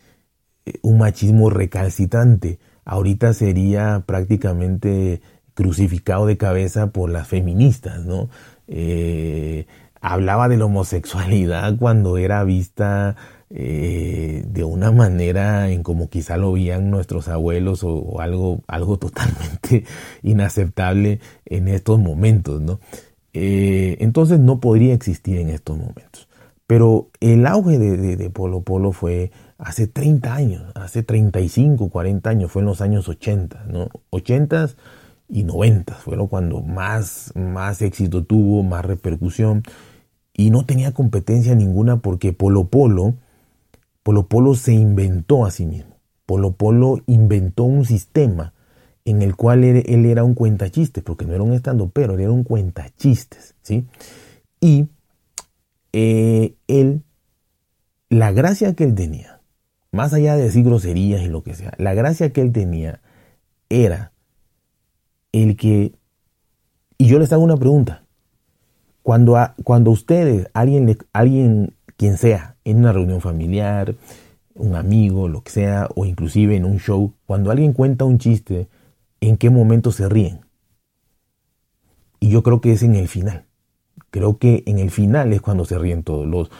un 0.81 0.97
machismo 0.97 1.49
recalcitrante, 1.49 2.59
ahorita 2.85 3.33
sería 3.33 4.03
prácticamente 4.05 5.21
crucificado 5.53 6.25
de 6.25 6.37
cabeza 6.37 6.87
por 6.87 7.09
las 7.09 7.27
feministas, 7.27 8.03
¿no? 8.05 8.29
Eh, 8.67 9.67
hablaba 10.01 10.47
de 10.47 10.57
la 10.57 10.65
homosexualidad 10.65 11.77
cuando 11.77 12.17
era 12.17 12.43
vista 12.43 13.15
eh, 13.49 14.43
de 14.47 14.63
una 14.63 14.91
manera 14.91 15.69
en 15.69 15.83
como 15.83 16.09
quizá 16.09 16.37
lo 16.37 16.53
veían 16.53 16.89
nuestros 16.89 17.27
abuelos 17.27 17.83
o, 17.83 18.19
algo, 18.19 18.61
algo 18.67 18.97
totalmente 18.99 19.85
inaceptable 20.21 21.19
en 21.45 21.67
estos 21.67 21.99
momentos, 21.99 22.61
¿no? 22.61 22.79
Eh, 23.33 23.97
entonces 23.99 24.39
no 24.39 24.59
podría 24.59 24.93
existir 24.93 25.39
en 25.39 25.49
estos 25.49 25.77
momentos. 25.77 26.27
Pero 26.67 27.09
el 27.19 27.45
auge 27.45 27.77
de, 27.77 28.15
de, 28.15 28.29
Polo 28.29 28.61
Polo 28.61 28.91
fue 28.93 29.31
hace 29.57 29.87
30 29.87 30.33
años, 30.33 30.63
hace 30.75 31.03
35, 31.03 31.89
40 31.89 32.29
años, 32.29 32.51
fue 32.51 32.61
en 32.61 32.67
los 32.67 32.81
años 32.81 33.09
80, 33.09 33.65
¿no? 33.67 33.89
80 34.11 34.69
y 35.29 35.43
90 35.43 35.95
fueron 35.95 36.27
cuando 36.27 36.61
más, 36.61 37.31
más 37.35 37.81
éxito 37.81 38.23
tuvo, 38.23 38.63
más 38.63 38.85
repercusión 38.85 39.63
y 40.33 40.49
no 40.49 40.65
tenía 40.65 40.93
competencia 40.93 41.55
ninguna 41.55 41.97
porque 41.97 42.33
Polo 42.33 42.65
Polo, 42.65 43.15
Polo 44.03 44.27
Polo 44.27 44.53
se 44.55 44.73
inventó 44.73 45.45
a 45.45 45.51
sí 45.51 45.65
mismo. 45.65 45.97
Polo 46.25 46.51
Polo 46.51 47.01
inventó 47.07 47.63
un 47.63 47.85
sistema 47.85 48.53
en 49.05 49.21
el 49.21 49.35
cual 49.35 49.63
él, 49.63 50.05
era 50.05 50.23
un 50.23 50.33
cuentachistes, 50.33 51.03
porque 51.03 51.25
no 51.25 51.33
era 51.33 51.43
un 51.43 51.53
estando 51.53 51.89
pero, 51.89 52.13
él 52.13 52.21
era 52.21 52.31
un 52.31 52.43
cuentachistes, 52.43 53.55
¿sí? 53.61 53.85
Y 54.61 54.87
eh, 55.91 56.55
él, 56.67 57.03
la 58.09 58.31
gracia 58.31 58.73
que 58.75 58.85
él 58.85 58.95
tenía, 58.95 59.41
más 59.91 60.13
allá 60.13 60.35
de 60.35 60.43
decir 60.43 60.63
groserías 60.63 61.21
y 61.21 61.27
lo 61.27 61.43
que 61.43 61.53
sea, 61.53 61.73
la 61.77 61.93
gracia 61.93 62.31
que 62.31 62.41
él 62.41 62.53
tenía 62.53 63.01
era 63.69 64.13
el 65.33 65.57
que, 65.57 65.93
y 66.97 67.07
yo 67.07 67.19
les 67.19 67.33
hago 67.33 67.43
una 67.43 67.57
pregunta, 67.57 68.05
cuando, 69.01 69.37
cuando 69.65 69.91
ustedes, 69.91 70.47
alguien, 70.53 70.97
alguien, 71.11 71.75
quien 71.97 72.17
sea, 72.17 72.57
en 72.63 72.77
una 72.77 72.91
reunión 72.91 73.21
familiar, 73.21 73.95
un 74.55 74.75
amigo, 74.75 75.27
lo 75.27 75.43
que 75.43 75.51
sea, 75.51 75.89
o 75.95 76.05
inclusive 76.05 76.55
en 76.55 76.65
un 76.65 76.79
show, 76.79 77.13
cuando 77.25 77.51
alguien 77.51 77.73
cuenta 77.73 78.05
un 78.05 78.17
chiste, 78.17 78.67
¿en 79.21 79.37
qué 79.37 79.49
momento 79.49 79.91
se 79.91 80.07
ríen? 80.09 80.41
Y 82.19 82.29
yo 82.29 82.43
creo 82.43 82.61
que 82.61 82.71
es 82.71 82.83
en 82.83 82.95
el 82.95 83.07
final. 83.07 83.45
Creo 84.09 84.37
que 84.37 84.63
en 84.65 84.79
el 84.79 84.91
final 84.91 85.33
es 85.33 85.41
cuando 85.41 85.65
se 85.65 85.77
ríen 85.77 86.03
todos 86.03 86.27
los... 86.27 86.51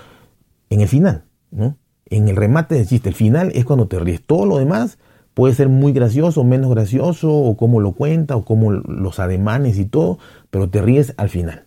En 0.70 0.82
el 0.82 0.88
final, 0.88 1.26
¿no? 1.52 1.78
En 2.06 2.28
el 2.28 2.36
remate 2.36 2.76
del 2.76 2.88
chiste, 2.88 3.10
el 3.10 3.16
final 3.16 3.52
es 3.54 3.64
cuando 3.64 3.88
te 3.88 4.00
ríes. 4.00 4.22
Todo 4.26 4.46
lo 4.46 4.58
demás 4.58 4.98
puede 5.34 5.54
ser 5.54 5.70
muy 5.70 5.94
gracioso, 5.94 6.44
menos 6.44 6.72
gracioso, 6.72 7.32
o 7.32 7.56
cómo 7.56 7.80
lo 7.80 7.94
cuenta, 7.94 8.36
o 8.36 8.44
cómo 8.44 8.72
los 8.72 9.20
ademanes 9.20 9.78
y 9.78 9.86
todo, 9.86 10.20
pero 10.50 10.70
te 10.70 10.82
ríes 10.82 11.14
al 11.18 11.30
final. 11.30 11.66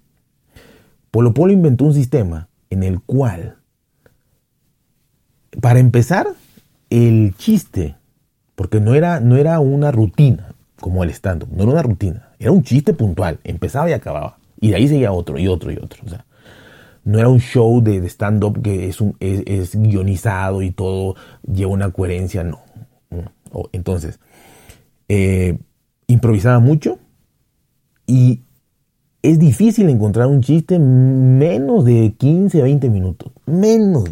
Polo 1.10 1.32
Polo 1.32 1.52
inventó 1.52 1.84
un 1.84 1.94
sistema 1.94 2.48
en 2.70 2.82
el 2.82 3.00
cual, 3.00 3.56
para 5.60 5.78
empezar, 5.78 6.28
el 6.90 7.34
chiste, 7.36 7.96
porque 8.54 8.80
no 8.80 8.94
era, 8.94 9.20
no 9.20 9.36
era 9.36 9.60
una 9.60 9.90
rutina 9.90 10.56
como 10.80 11.02
el 11.02 11.10
stand 11.10 11.46
no 11.50 11.62
era 11.62 11.72
una 11.72 11.82
rutina, 11.82 12.28
era 12.38 12.52
un 12.52 12.62
chiste 12.62 12.92
puntual, 12.94 13.38
empezaba 13.44 13.88
y 13.90 13.92
acababa, 13.92 14.38
y 14.60 14.70
de 14.70 14.76
ahí 14.76 14.88
seguía 14.88 15.12
otro 15.12 15.38
y 15.38 15.48
otro 15.48 15.70
y 15.70 15.76
otro. 15.76 16.02
O 16.04 16.08
sea, 16.08 16.24
no 17.04 17.18
era 17.18 17.28
un 17.28 17.40
show 17.40 17.82
de, 17.82 18.04
stand-up 18.08 18.62
que 18.62 18.88
es, 18.88 19.00
un, 19.00 19.16
es, 19.20 19.74
guionizado 19.74 20.62
y 20.62 20.70
todo 20.70 21.16
lleva 21.50 21.72
una 21.72 21.90
coherencia, 21.90 22.44
no. 22.44 22.60
Entonces, 23.72 24.20
eh, 25.08 25.58
improvisaba 26.08 26.58
mucho 26.58 26.98
y 28.06 28.42
es 29.30 29.40
difícil 29.40 29.88
encontrar 29.88 30.28
un 30.28 30.40
chiste 30.40 30.78
menos 30.78 31.84
de 31.84 32.14
15, 32.16 32.62
20 32.62 32.90
minutos. 32.90 33.32
Menos. 33.46 34.04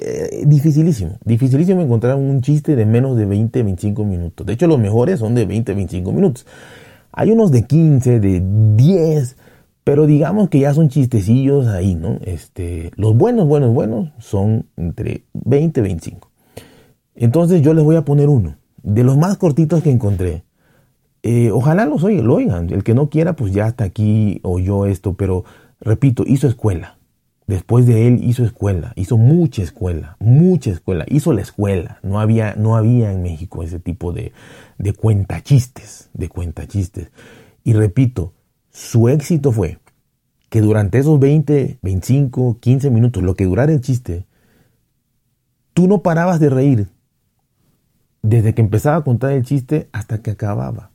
Eh, 0.00 0.44
dificilísimo. 0.46 1.18
Dificilísimo 1.22 1.82
encontrar 1.82 2.16
un 2.16 2.40
chiste 2.40 2.74
de 2.74 2.86
menos 2.86 3.14
de 3.16 3.26
20, 3.26 3.62
25 3.62 4.04
minutos. 4.04 4.46
De 4.46 4.54
hecho, 4.54 4.66
los 4.66 4.78
mejores 4.78 5.20
son 5.20 5.34
de 5.34 5.44
20, 5.44 5.74
25 5.74 6.12
minutos. 6.12 6.46
Hay 7.12 7.30
unos 7.30 7.50
de 7.50 7.66
15, 7.66 8.20
de 8.20 8.42
10, 8.74 9.36
pero 9.84 10.06
digamos 10.06 10.48
que 10.48 10.60
ya 10.60 10.72
son 10.72 10.88
chistecillos 10.88 11.66
ahí, 11.66 11.94
¿no? 11.94 12.18
Este, 12.24 12.90
los 12.96 13.14
buenos, 13.14 13.46
buenos, 13.46 13.74
buenos 13.74 14.12
son 14.18 14.64
entre 14.78 15.24
20 15.34 15.80
y 15.80 15.82
25. 15.82 16.30
Entonces 17.16 17.60
yo 17.60 17.74
les 17.74 17.84
voy 17.84 17.96
a 17.96 18.04
poner 18.06 18.30
uno. 18.30 18.56
De 18.82 19.04
los 19.04 19.18
más 19.18 19.36
cortitos 19.36 19.82
que 19.82 19.90
encontré, 19.90 20.43
eh, 21.26 21.50
ojalá 21.50 21.86
lo 21.86 21.96
oigan. 21.96 22.68
El 22.68 22.84
que 22.84 22.92
no 22.92 23.08
quiera, 23.08 23.34
pues 23.34 23.54
ya 23.54 23.64
hasta 23.64 23.84
aquí 23.84 24.40
oyó 24.42 24.84
esto, 24.84 25.14
pero 25.14 25.44
repito, 25.80 26.22
hizo 26.26 26.46
escuela. 26.46 26.98
Después 27.46 27.86
de 27.86 28.06
él 28.06 28.20
hizo 28.22 28.44
escuela, 28.44 28.92
hizo 28.94 29.16
mucha 29.16 29.62
escuela, 29.62 30.16
mucha 30.20 30.70
escuela, 30.70 31.06
hizo 31.08 31.32
la 31.32 31.40
escuela. 31.40 31.98
No 32.02 32.20
había, 32.20 32.56
no 32.56 32.76
había 32.76 33.10
en 33.10 33.22
México 33.22 33.62
ese 33.62 33.78
tipo 33.80 34.12
de, 34.12 34.32
de 34.76 34.92
cuentachistes, 34.92 36.10
de 36.12 36.28
cuentachistes. 36.28 37.10
Y 37.64 37.72
repito, 37.72 38.34
su 38.70 39.08
éxito 39.08 39.50
fue 39.50 39.78
que 40.50 40.60
durante 40.60 40.98
esos 40.98 41.18
20, 41.18 41.78
25, 41.80 42.58
15 42.60 42.90
minutos, 42.90 43.22
lo 43.22 43.34
que 43.34 43.46
durara 43.46 43.72
el 43.72 43.80
chiste, 43.80 44.26
tú 45.72 45.88
no 45.88 46.02
parabas 46.02 46.38
de 46.38 46.50
reír 46.50 46.88
desde 48.20 48.54
que 48.54 48.60
empezaba 48.60 48.96
a 48.96 49.04
contar 49.04 49.32
el 49.32 49.44
chiste 49.44 49.88
hasta 49.92 50.20
que 50.20 50.30
acababa. 50.30 50.90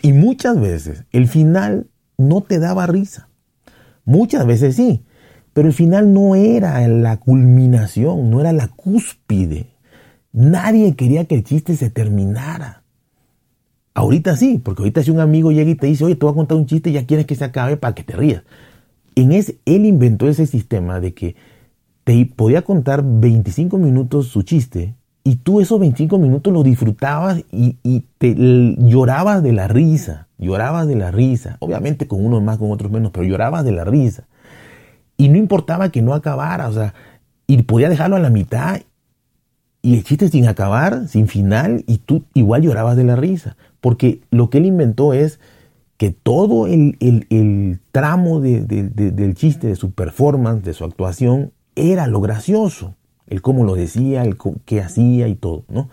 Y 0.00 0.12
muchas 0.12 0.58
veces 0.58 1.04
el 1.12 1.28
final 1.28 1.88
no 2.16 2.40
te 2.40 2.58
daba 2.58 2.86
risa. 2.86 3.28
Muchas 4.04 4.46
veces 4.46 4.76
sí, 4.76 5.04
pero 5.52 5.68
el 5.68 5.74
final 5.74 6.12
no 6.12 6.34
era 6.34 6.86
la 6.88 7.18
culminación, 7.18 8.30
no 8.30 8.40
era 8.40 8.52
la 8.52 8.68
cúspide. 8.68 9.66
Nadie 10.32 10.94
quería 10.96 11.26
que 11.26 11.34
el 11.34 11.44
chiste 11.44 11.76
se 11.76 11.90
terminara. 11.90 12.82
Ahorita 13.94 14.36
sí, 14.36 14.58
porque 14.62 14.82
ahorita 14.82 15.02
si 15.02 15.10
un 15.10 15.20
amigo 15.20 15.52
llega 15.52 15.70
y 15.70 15.74
te 15.74 15.86
dice, 15.86 16.04
oye, 16.04 16.16
te 16.16 16.24
voy 16.24 16.32
a 16.32 16.36
contar 16.36 16.56
un 16.56 16.66
chiste 16.66 16.90
y 16.90 16.94
ya 16.94 17.06
quieres 17.06 17.26
que 17.26 17.34
se 17.34 17.44
acabe 17.44 17.76
para 17.76 17.94
que 17.94 18.02
te 18.02 18.16
rías. 18.16 18.42
En 19.14 19.32
ese, 19.32 19.58
él 19.66 19.84
inventó 19.84 20.28
ese 20.28 20.46
sistema 20.46 20.98
de 21.00 21.12
que 21.12 21.36
te 22.04 22.24
podía 22.24 22.62
contar 22.62 23.04
25 23.04 23.76
minutos 23.76 24.28
su 24.28 24.42
chiste 24.42 24.94
y 25.24 25.36
tú 25.36 25.60
esos 25.60 25.78
25 25.78 26.18
minutos 26.18 26.52
lo 26.52 26.62
disfrutabas 26.62 27.44
y, 27.52 28.04
te 28.18 28.34
llorabas 28.78 29.42
de 29.42 29.52
la 29.52 29.68
risa, 29.68 30.28
llorabas 30.38 30.88
de 30.88 30.96
la 30.96 31.10
risa, 31.10 31.56
obviamente 31.60 32.08
con 32.08 32.24
unos 32.24 32.42
más, 32.42 32.58
con 32.58 32.72
otros 32.72 32.90
menos, 32.90 33.12
pero 33.12 33.24
llorabas 33.24 33.64
de 33.64 33.72
la 33.72 33.84
risa. 33.84 34.24
Y 35.16 35.28
no 35.28 35.36
importaba 35.36 35.90
que 35.90 36.02
no 36.02 36.14
acabara, 36.14 36.68
o 36.68 36.72
sea, 36.72 36.94
y 37.46 37.62
podía 37.62 37.88
dejarlo 37.88 38.16
a 38.16 38.20
la 38.20 38.30
mitad 38.30 38.80
y 39.80 39.94
el 39.94 40.04
chiste 40.04 40.28
sin 40.28 40.46
acabar, 40.46 41.08
sin 41.08 41.28
final, 41.28 41.84
y 41.86 41.98
tú 41.98 42.24
igual 42.34 42.62
llorabas 42.62 42.96
de 42.96 43.04
la 43.04 43.16
risa, 43.16 43.56
porque 43.80 44.20
lo 44.30 44.50
que 44.50 44.58
él 44.58 44.66
inventó 44.66 45.12
es 45.12 45.38
que 45.96 46.10
todo 46.10 46.66
el, 46.66 47.78
tramo 47.92 48.40
del 48.40 49.34
chiste, 49.34 49.68
de 49.68 49.76
su 49.76 49.92
performance, 49.92 50.64
de 50.64 50.72
su 50.72 50.84
actuación, 50.84 51.52
era 51.76 52.08
lo 52.08 52.20
gracioso 52.20 52.96
el 53.32 53.40
cómo 53.40 53.64
lo 53.64 53.74
decía, 53.74 54.22
el 54.24 54.36
qué 54.66 54.82
hacía 54.82 55.26
y 55.26 55.34
todo, 55.34 55.64
¿no? 55.68 55.88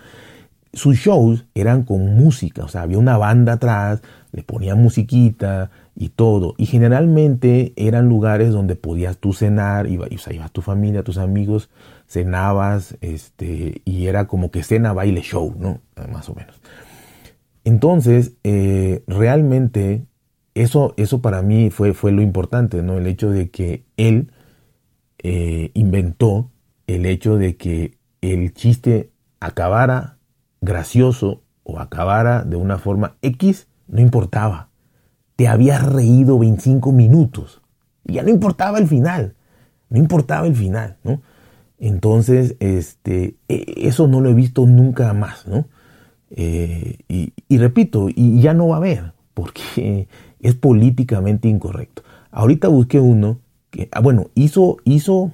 Sus 0.73 0.97
shows 0.97 1.45
eran 1.55 1.83
con 1.83 2.17
música, 2.17 2.65
o 2.65 2.67
sea, 2.67 2.81
había 2.81 2.97
una 2.97 3.17
banda 3.17 3.53
atrás, 3.53 4.01
le 4.33 4.43
ponían 4.43 4.83
musiquita 4.83 5.71
y 5.95 6.09
todo. 6.09 6.53
Y 6.57 6.65
generalmente 6.65 7.71
eran 7.77 8.09
lugares 8.09 8.51
donde 8.51 8.75
podías 8.75 9.17
tú 9.17 9.31
cenar, 9.31 9.87
iba, 9.87 10.05
o 10.13 10.17
sea, 10.17 10.33
ibas 10.33 10.51
tu 10.51 10.61
familia, 10.61 11.01
tus 11.03 11.17
amigos, 11.17 11.69
cenabas, 12.07 12.97
este, 12.99 13.81
y 13.85 14.07
era 14.07 14.27
como 14.27 14.51
que 14.51 14.61
cena, 14.61 14.91
baile, 14.91 15.21
show, 15.21 15.55
¿no? 15.57 15.79
Más 16.11 16.27
o 16.27 16.35
menos. 16.35 16.59
Entonces, 17.63 18.33
eh, 18.43 19.01
realmente, 19.07 20.03
eso, 20.55 20.93
eso 20.97 21.21
para 21.21 21.41
mí 21.41 21.69
fue, 21.69 21.93
fue 21.93 22.11
lo 22.11 22.21
importante, 22.21 22.83
¿no? 22.83 22.97
El 22.97 23.07
hecho 23.07 23.31
de 23.31 23.49
que 23.49 23.85
él 23.95 24.29
eh, 25.23 25.71
inventó 25.73 26.51
el 26.95 27.05
hecho 27.05 27.37
de 27.37 27.55
que 27.55 27.97
el 28.21 28.51
chiste 28.53 29.11
acabara 29.39 30.17
gracioso 30.59 31.43
o 31.63 31.79
acabara 31.79 32.43
de 32.43 32.55
una 32.55 32.79
forma 32.79 33.15
X, 33.21 33.67
no 33.87 34.01
importaba. 34.01 34.69
Te 35.35 35.47
habías 35.47 35.85
reído 35.85 36.39
25 36.39 36.91
minutos. 36.91 37.61
Ya 38.05 38.23
no 38.23 38.29
importaba 38.29 38.79
el 38.79 38.87
final. 38.87 39.35
No 39.89 39.99
importaba 39.99 40.47
el 40.47 40.55
final, 40.55 40.97
¿no? 41.03 41.21
Entonces, 41.77 42.55
este, 42.59 43.35
e, 43.47 43.65
eso 43.87 44.07
no 44.07 44.19
lo 44.19 44.31
he 44.31 44.33
visto 44.33 44.65
nunca 44.65 45.13
más, 45.13 45.47
¿no? 45.47 45.67
Eh, 46.31 46.97
y, 47.07 47.57
repito, 47.57 48.07
y 48.09 48.41
ya 48.41 48.55
no 48.55 48.67
va 48.67 48.75
a 48.75 48.79
haber, 48.79 49.13
porque 49.35 50.07
es 50.39 50.55
políticamente 50.55 51.47
incorrecto. 51.47 52.01
Ahorita 52.31 52.67
busqué 52.67 52.99
uno 52.99 53.39
que, 53.69 53.89
ah, 53.91 53.99
bueno, 53.99 54.31
hizo, 54.33 54.77
hizo, 54.85 55.31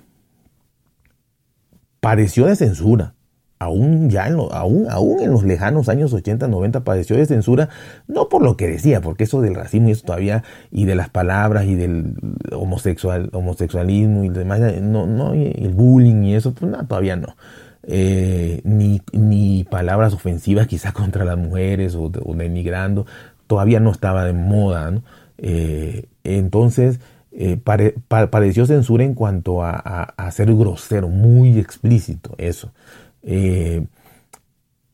padeció 2.06 2.46
de 2.46 2.56
censura. 2.56 3.16
Aún 3.58 4.12
ya 4.12 4.28
en, 4.28 4.36
aún, 4.36 4.86
aún 4.92 5.22
en 5.22 5.32
los 5.32 5.44
lejanos 5.44 5.90
años 5.90 6.14
80, 6.14 6.48
90 6.48 6.84
padeció 6.84 7.16
de 7.16 7.26
censura, 7.26 7.70
no 8.08 8.30
por 8.30 8.44
lo 8.44 8.58
que 8.58 8.68
decía, 8.68 9.02
porque 9.02 9.24
eso 9.24 9.42
del 9.42 9.56
racismo 9.56 9.90
y 9.90 9.94
eso 9.94 10.06
todavía, 10.06 10.44
y 10.72 10.86
de 10.86 10.94
las 10.94 11.10
palabras 11.10 11.66
y 11.66 11.74
del 11.74 12.14
homosexual, 12.52 13.32
homosexualismo 13.34 14.24
y 14.24 14.30
demás, 14.30 14.60
no, 14.82 15.08
no, 15.08 15.34
el 15.34 15.74
bullying 15.74 16.22
y 16.26 16.36
eso, 16.36 16.54
pues 16.54 16.72
nada, 16.72 16.86
todavía 16.86 17.16
no. 17.16 17.36
Eh, 17.82 18.62
ni, 18.64 19.02
ni, 19.12 19.64
palabras 19.64 20.14
ofensivas 20.14 20.68
quizás 20.68 20.94
contra 20.94 21.26
las 21.26 21.38
mujeres 21.38 21.96
o, 21.96 22.12
denigrando, 22.36 23.08
todavía 23.48 23.80
no 23.80 23.90
estaba 23.90 24.26
de 24.26 24.34
moda. 24.34 24.94
Eh, 25.40 26.06
entonces, 26.24 27.00
eh, 27.38 27.58
padeció 27.58 28.66
censura 28.66 29.04
en 29.04 29.14
cuanto 29.14 29.64
a, 29.64 30.32
ser 30.32 30.54
grosero, 30.56 31.10
muy 31.10 31.60
explícito, 31.60 32.36
eso. 32.38 32.72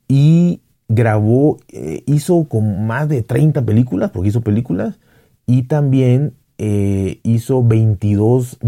y 0.08 0.62
grabó, 0.88 1.58
hizo 2.06 2.44
con 2.46 2.86
más 2.86 3.08
de 3.08 3.22
30 3.22 3.64
películas, 3.64 4.12
porque 4.12 4.30
hizo 4.30 4.42
películas, 4.42 5.00
y 5.46 5.64
también 5.64 6.34
hizo 6.58 7.64
22 7.64 8.60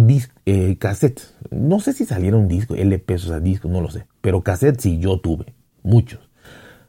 cassettes. 0.80 1.36
No 1.52 1.80
sé 1.80 1.94
si 1.94 2.06
salieron 2.06 2.48
discos, 2.48 2.78
LP, 2.78 3.16
o 3.16 3.20
sea, 3.20 3.40
discos, 3.40 3.72
no 3.72 3.82
lo 3.82 3.90
sé. 3.90 4.06
Pero 4.22 4.42
cassette 4.42 4.80
sí, 4.80 5.00
yo 5.00 5.20
tuve, 5.20 5.54
muchos. 5.84 6.22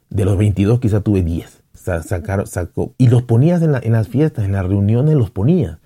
De 0.09 0.25
los 0.25 0.39
22 0.39 0.79
quizá 0.79 1.01
tuve 1.01 1.23
10. 1.23 1.63
Sacar, 1.75 2.47
sacó, 2.47 2.95
y 2.97 3.09
los 3.09 3.25
ponías 3.25 3.61
en, 3.61 3.73
las 3.73 4.09
fiestas, 4.09 4.45
en 4.45 4.53
las 4.53 4.65
reuniones 4.65 5.17
los 5.17 5.31
ponías. 5.31 5.79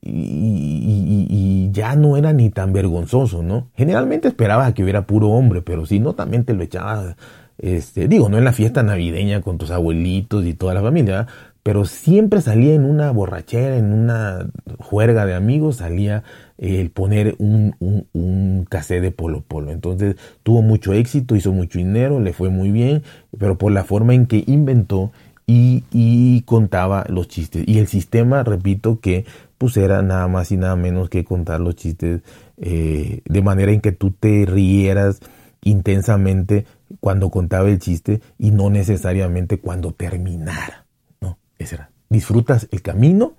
Y, 0.00 1.70
ya 1.72 1.94
no 1.96 2.16
era 2.16 2.32
ni 2.32 2.50
tan 2.50 2.72
vergonzoso, 2.72 3.42
¿no? 3.42 3.68
Generalmente 3.76 4.28
esperabas 4.28 4.72
que 4.72 4.82
hubiera 4.82 5.06
puro 5.06 5.28
hombre, 5.28 5.62
pero 5.62 5.86
si 5.86 6.00
no, 6.00 6.14
también 6.14 6.44
te 6.44 6.54
lo 6.54 6.62
echabas, 6.62 7.14
este, 7.58 8.08
digo, 8.08 8.28
no 8.28 8.38
en 8.38 8.44
la 8.44 8.52
fiesta 8.52 8.82
navideña 8.82 9.42
con 9.42 9.58
tus 9.58 9.70
abuelitos 9.70 10.44
y 10.44 10.54
toda 10.54 10.74
la 10.74 10.82
familia, 10.82 11.26
pero 11.62 11.84
siempre 11.84 12.40
salía 12.40 12.72
en 12.74 12.84
una 12.84 13.10
borrachera, 13.10 13.76
en 13.76 13.92
una 13.92 14.48
juerga 14.78 15.26
de 15.26 15.34
amigos, 15.34 15.76
salía 15.76 16.22
el 16.56 16.90
poner 16.90 17.36
un, 17.38 17.74
un, 18.12 18.64
cassette 18.68 19.02
de 19.02 19.10
Polo 19.10 19.42
Polo. 19.46 19.70
Entonces 19.70 20.16
tuvo 20.42 20.62
mucho 20.62 20.94
éxito, 20.94 21.36
hizo 21.36 21.52
mucho 21.52 21.78
dinero, 21.78 22.20
le 22.20 22.32
fue 22.32 22.48
muy 22.48 22.70
bien, 22.70 23.02
pero 23.38 23.58
por 23.58 23.70
la 23.70 23.84
forma 23.84 24.14
en 24.14 24.26
que 24.26 24.44
inventó 24.46 25.12
y, 25.50 26.42
contaba 26.42 27.04
los 27.08 27.28
chistes. 27.28 27.64
Y 27.66 27.78
el 27.78 27.88
sistema, 27.88 28.42
repito, 28.42 29.00
que 29.00 29.24
pues 29.56 29.76
era 29.76 30.02
nada 30.02 30.28
más 30.28 30.52
y 30.52 30.56
nada 30.56 30.76
menos 30.76 31.08
que 31.08 31.24
contar 31.24 31.60
los 31.60 31.74
chistes 31.74 32.22
eh, 32.58 33.22
de 33.24 33.42
manera 33.42 33.72
en 33.72 33.80
que 33.80 33.92
tú 33.92 34.12
te 34.12 34.46
rieras 34.46 35.20
intensamente 35.62 36.64
cuando 37.00 37.30
contaba 37.30 37.68
el 37.68 37.78
chiste 37.78 38.20
y 38.38 38.50
no 38.50 38.70
necesariamente 38.70 39.58
cuando 39.58 39.92
terminara. 39.92 40.86
No, 41.20 41.38
ese 41.58 41.76
era. 41.76 41.90
Disfrutas 42.08 42.68
el 42.70 42.82
camino 42.82 43.34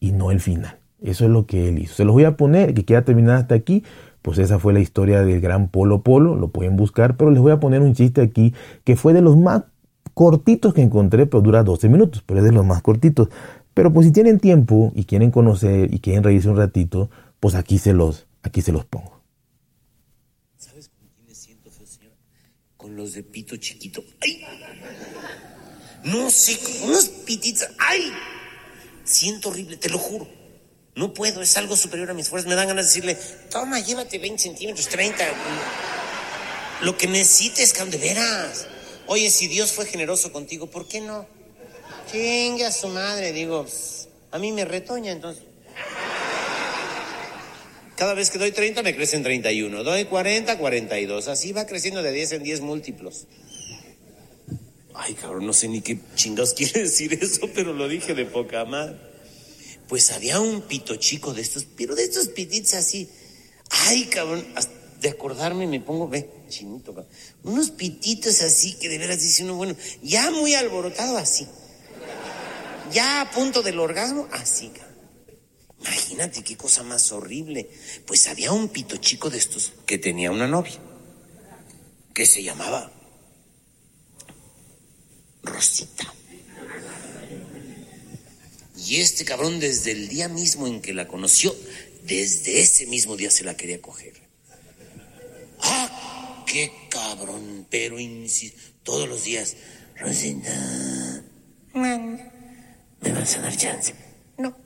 y 0.00 0.12
no 0.12 0.30
el 0.30 0.40
final. 0.40 0.78
Eso 1.00 1.24
es 1.24 1.30
lo 1.30 1.46
que 1.46 1.68
él 1.68 1.78
hizo. 1.78 1.94
Se 1.94 2.04
los 2.04 2.14
voy 2.14 2.24
a 2.24 2.36
poner, 2.36 2.74
que 2.74 2.84
queda 2.84 3.04
terminada 3.04 3.38
hasta 3.38 3.54
aquí. 3.54 3.84
Pues 4.22 4.38
esa 4.38 4.58
fue 4.58 4.72
la 4.72 4.80
historia 4.80 5.22
del 5.22 5.42
gran 5.42 5.68
Polo 5.68 6.02
Polo, 6.02 6.34
lo 6.34 6.48
pueden 6.48 6.76
buscar, 6.76 7.18
pero 7.18 7.30
les 7.30 7.42
voy 7.42 7.52
a 7.52 7.60
poner 7.60 7.82
un 7.82 7.92
chiste 7.92 8.22
aquí 8.22 8.54
que 8.82 8.96
fue 8.96 9.12
de 9.12 9.20
los 9.20 9.36
más 9.36 9.64
cortitos 10.14 10.72
que 10.72 10.82
encontré, 10.82 11.26
pero 11.26 11.42
dura 11.42 11.62
12 11.62 11.88
minutos, 11.88 12.22
pero 12.24 12.40
es 12.40 12.46
de 12.46 12.52
los 12.52 12.64
más 12.64 12.82
cortitos. 12.82 13.28
Pero 13.74 13.92
pues 13.92 14.06
si 14.06 14.12
tienen 14.12 14.38
tiempo 14.38 14.92
y 14.94 15.04
quieren 15.04 15.32
conocer 15.32 15.92
y 15.92 15.98
quieren 15.98 16.22
reírse 16.22 16.48
un 16.48 16.56
ratito, 16.56 17.10
pues 17.40 17.56
aquí 17.56 17.78
se 17.78 17.92
los, 17.92 18.26
aquí 18.42 18.62
se 18.62 18.72
los 18.72 18.84
pongo. 18.84 19.20
¿Sabes 20.56 20.88
con 20.88 21.08
quién 21.08 21.26
me 21.26 21.34
siento 21.34 21.70
feo, 21.70 21.86
señora? 21.86 22.14
Con 22.76 22.96
los 22.96 23.12
de 23.12 23.24
pito 23.24 23.56
chiquito. 23.56 24.02
¡Ay! 24.20 24.44
No 26.04 26.30
sé, 26.30 26.58
con 26.58 26.90
unos 26.90 27.08
pititos. 27.08 27.68
¡Ay! 27.78 28.12
Siento 29.02 29.48
horrible, 29.48 29.76
te 29.76 29.90
lo 29.90 29.98
juro. 29.98 30.26
No 30.94 31.12
puedo, 31.12 31.42
es 31.42 31.56
algo 31.56 31.76
superior 31.76 32.10
a 32.10 32.14
mis 32.14 32.28
fuerzas. 32.28 32.48
Me 32.48 32.54
dan 32.54 32.68
ganas 32.68 32.86
de 32.86 32.88
decirle, 32.90 33.18
toma, 33.50 33.80
llévate 33.80 34.18
20 34.18 34.40
centímetros, 34.40 34.88
30. 34.88 35.24
Lo 36.82 36.96
que 36.96 37.08
necesites, 37.08 37.72
cabrón, 37.72 37.90
de 37.90 37.98
veras. 37.98 38.68
Oye, 39.06 39.30
si 39.30 39.48
Dios 39.48 39.72
fue 39.72 39.86
generoso 39.86 40.32
contigo, 40.32 40.66
¿por 40.66 40.88
qué 40.88 41.00
no? 41.00 41.26
Chingue 42.10 42.64
a 42.64 42.72
su 42.72 42.88
madre, 42.88 43.32
digo, 43.32 43.66
a 44.30 44.38
mí 44.38 44.52
me 44.52 44.64
retoña 44.64 45.12
entonces. 45.12 45.44
Cada 47.96 48.14
vez 48.14 48.30
que 48.30 48.38
doy 48.38 48.50
30 48.50 48.82
me 48.82 48.94
crecen 48.96 49.22
31, 49.22 49.84
doy 49.84 50.04
40, 50.06 50.58
42, 50.58 51.28
así 51.28 51.52
va 51.52 51.66
creciendo 51.66 52.02
de 52.02 52.12
10 52.12 52.32
en 52.32 52.42
10 52.42 52.60
múltiplos. 52.62 53.26
Ay, 54.94 55.14
cabrón, 55.14 55.46
no 55.46 55.52
sé 55.52 55.68
ni 55.68 55.80
qué 55.80 55.98
chingados 56.14 56.54
quiere 56.56 56.82
decir 56.82 57.14
eso, 57.20 57.48
pero 57.54 57.72
lo 57.72 57.88
dije 57.88 58.14
de 58.14 58.24
poca 58.24 58.64
madre. 58.64 58.96
Pues 59.88 60.10
había 60.12 60.40
un 60.40 60.62
pito 60.62 60.96
chico 60.96 61.34
de 61.34 61.42
estos, 61.42 61.66
pero 61.76 61.94
de 61.94 62.04
estos 62.04 62.28
pititos 62.28 62.74
así. 62.74 63.08
Ay, 63.70 64.04
cabrón, 64.06 64.44
de 65.04 65.10
acordarme 65.10 65.66
me 65.66 65.80
pongo, 65.80 66.08
ve, 66.08 66.30
chinito. 66.48 67.06
Unos 67.42 67.70
pititos 67.70 68.40
así 68.40 68.72
que 68.72 68.88
de 68.88 68.96
veras 68.96 69.20
dice 69.20 69.44
uno, 69.44 69.54
bueno, 69.54 69.76
ya 70.02 70.30
muy 70.30 70.54
alborotado 70.54 71.18
así. 71.18 71.46
Ya 72.90 73.20
a 73.20 73.30
punto 73.30 73.62
del 73.62 73.78
orgasmo, 73.80 74.26
así. 74.32 74.72
Imagínate 75.78 76.42
qué 76.42 76.56
cosa 76.56 76.82
más 76.84 77.12
horrible. 77.12 77.68
Pues 78.06 78.26
había 78.28 78.52
un 78.52 78.70
pito 78.70 78.96
chico 78.96 79.28
de 79.28 79.36
estos 79.36 79.74
que 79.84 79.98
tenía 79.98 80.30
una 80.30 80.48
novia, 80.48 80.78
que 82.14 82.24
se 82.24 82.42
llamaba 82.42 82.90
Rosita. 85.42 86.14
Y 88.86 88.96
este 89.02 89.26
cabrón 89.26 89.60
desde 89.60 89.90
el 89.90 90.08
día 90.08 90.28
mismo 90.28 90.66
en 90.66 90.80
que 90.80 90.94
la 90.94 91.06
conoció, 91.08 91.54
desde 92.04 92.62
ese 92.62 92.86
mismo 92.86 93.18
día 93.18 93.30
se 93.30 93.44
la 93.44 93.54
quería 93.54 93.82
coger. 93.82 94.13
¡Qué 96.54 96.70
cabrón! 96.88 97.66
Pero 97.68 97.96
todos 98.84 99.08
los 99.08 99.24
días, 99.24 99.56
Rosita, 99.96 100.54
¿me 101.72 103.12
vas 103.12 103.36
a 103.36 103.40
dar 103.40 103.56
chance? 103.56 103.92
No. 104.38 104.56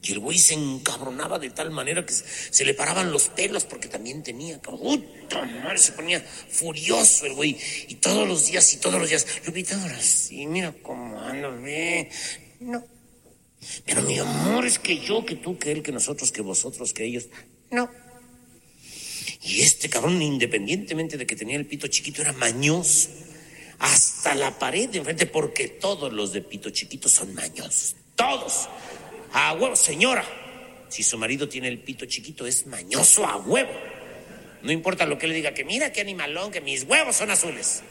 Y 0.00 0.12
el 0.12 0.20
güey 0.20 0.38
se 0.38 0.54
encabronaba 0.54 1.40
de 1.40 1.50
tal 1.50 1.72
manera 1.72 2.06
que 2.06 2.12
se 2.12 2.64
le 2.64 2.72
paraban 2.72 3.10
los 3.10 3.30
pelos 3.30 3.64
porque 3.64 3.88
también 3.88 4.22
tenía. 4.22 4.62
¡Puta 4.62 5.44
madre! 5.44 5.76
Se 5.76 5.90
ponía 5.90 6.20
furioso 6.20 7.26
el 7.26 7.34
güey. 7.34 7.58
Y 7.88 7.96
todos 7.96 8.28
los 8.28 8.46
días 8.46 8.72
y 8.74 8.76
todos 8.76 9.00
los 9.00 9.08
días. 9.08 9.26
Lupita, 9.44 9.74
ahora 9.82 10.00
sí, 10.00 10.46
mira 10.46 10.72
cómo 10.84 11.20
ando, 11.20 11.50
ve. 11.62 12.08
No. 12.60 12.86
Pero 13.84 14.02
mi 14.02 14.20
amor 14.20 14.66
es 14.66 14.78
que 14.78 15.00
yo, 15.00 15.26
que 15.26 15.34
tú, 15.34 15.58
que 15.58 15.72
él, 15.72 15.82
que 15.82 15.90
nosotros, 15.90 16.30
que 16.30 16.42
vosotros, 16.42 16.94
que 16.94 17.06
ellos. 17.06 17.28
No. 17.72 17.90
Y 19.42 19.62
este 19.62 19.88
cabrón, 19.88 20.20
independientemente 20.20 21.16
de 21.16 21.26
que 21.26 21.36
tenía 21.36 21.56
el 21.56 21.66
pito 21.66 21.86
chiquito, 21.88 22.22
era 22.22 22.32
mañoso. 22.32 23.08
Hasta 23.78 24.34
la 24.34 24.58
pared 24.58 24.88
de 24.88 24.98
enfrente, 24.98 25.26
porque 25.26 25.68
todos 25.68 26.12
los 26.12 26.32
de 26.32 26.42
pito 26.42 26.70
chiquito 26.70 27.08
son 27.08 27.34
mañosos. 27.34 27.96
Todos. 28.14 28.68
A 29.32 29.54
huevo, 29.54 29.76
señora. 29.76 30.24
Si 30.88 31.02
su 31.02 31.18
marido 31.18 31.48
tiene 31.48 31.68
el 31.68 31.78
pito 31.78 32.06
chiquito, 32.06 32.46
es 32.46 32.66
mañoso 32.66 33.26
a 33.26 33.36
huevo. 33.36 33.72
No 34.62 34.72
importa 34.72 35.06
lo 35.06 35.18
que 35.18 35.26
le 35.26 35.34
diga, 35.34 35.52
que 35.52 35.64
mira 35.64 35.92
qué 35.92 36.00
animalón, 36.00 36.50
que 36.50 36.60
mis 36.60 36.84
huevos 36.84 37.16
son 37.16 37.30
azules. 37.30 37.82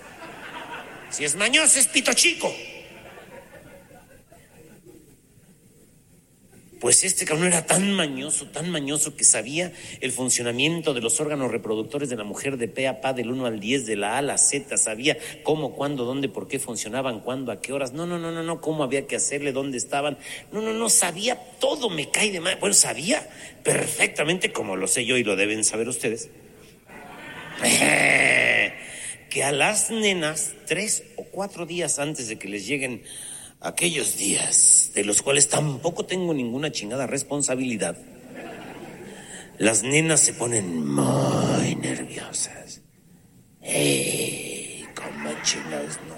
Si 1.12 1.24
es 1.24 1.36
mañoso, 1.36 1.80
es 1.80 1.88
pito 1.88 2.14
chico. 2.14 2.54
Pues 6.84 7.06
este 7.06 7.24
cabrón 7.24 7.48
era 7.48 7.66
tan 7.66 7.94
mañoso, 7.94 8.48
tan 8.48 8.70
mañoso 8.70 9.16
que 9.16 9.24
sabía 9.24 9.72
el 10.02 10.12
funcionamiento 10.12 10.94
de 10.94 11.00
los 11.00 11.22
órganos 11.22 11.50
reproductores 11.50 12.10
de 12.10 12.18
la 12.18 12.26
mujer 12.26 12.58
de 12.58 12.68
pe 12.68 12.90
a 12.90 13.00
pa 13.00 13.14
del 13.14 13.32
1 13.32 13.46
al 13.46 13.62
10, 13.62 13.86
de 13.86 13.96
la 13.96 14.16
A 14.16 14.18
a 14.18 14.22
la 14.22 14.38
Z, 14.38 14.76
sabía 14.76 15.18
cómo, 15.44 15.76
cuándo, 15.76 16.04
dónde, 16.04 16.28
por 16.28 16.50
qué 16.50 16.60
funcionaban, 16.60 17.22
cuándo, 17.22 17.54
a 17.54 17.62
qué 17.62 17.72
horas. 17.72 17.94
No, 17.94 18.06
no, 18.06 18.20
no, 18.20 18.34
no, 18.34 18.44
no, 18.44 18.60
cómo 18.60 18.84
había 18.84 19.08
que 19.08 19.16
hacerle, 19.16 19.54
dónde 19.54 19.78
estaban. 19.78 20.18
No, 20.52 20.62
no, 20.62 20.74
no, 20.74 20.90
sabía 20.90 21.38
todo, 21.62 21.90
me 21.90 22.10
cae 22.10 22.34
de 22.34 22.42
mal. 22.42 22.58
Bueno, 22.60 22.76
sabía 22.76 23.30
perfectamente, 23.64 24.52
como 24.52 24.76
lo 24.76 24.88
sé 24.88 25.06
yo 25.06 25.16
y 25.16 25.24
lo 25.24 25.38
deben 25.38 25.64
saber 25.64 25.88
ustedes, 25.88 26.32
que 29.30 29.42
a 29.42 29.54
las 29.54 29.90
nenas, 29.90 30.52
tres 30.68 31.06
o 31.16 31.24
cuatro 31.24 31.66
días 31.66 31.98
antes 31.98 32.28
de 32.28 32.38
que 32.38 32.50
les 32.50 32.68
lleguen 32.68 33.04
aquellos 33.64 34.18
días 34.18 34.92
de 34.94 35.06
los 35.06 35.22
cuales 35.22 35.48
tampoco 35.48 36.06
tengo 36.06 36.34
ninguna 36.34 36.72
chingada 36.72 37.08
responsabilidad, 37.08 37.98
las 39.58 39.84
nenas 39.84 40.20
se 40.20 40.34
ponen 40.34 40.86
muy 40.86 41.76
nerviosas. 41.76 42.82
¡Ey! 43.62 44.86
¿Cómo 44.96 45.30
chingados, 45.44 45.98
no. 46.08 46.13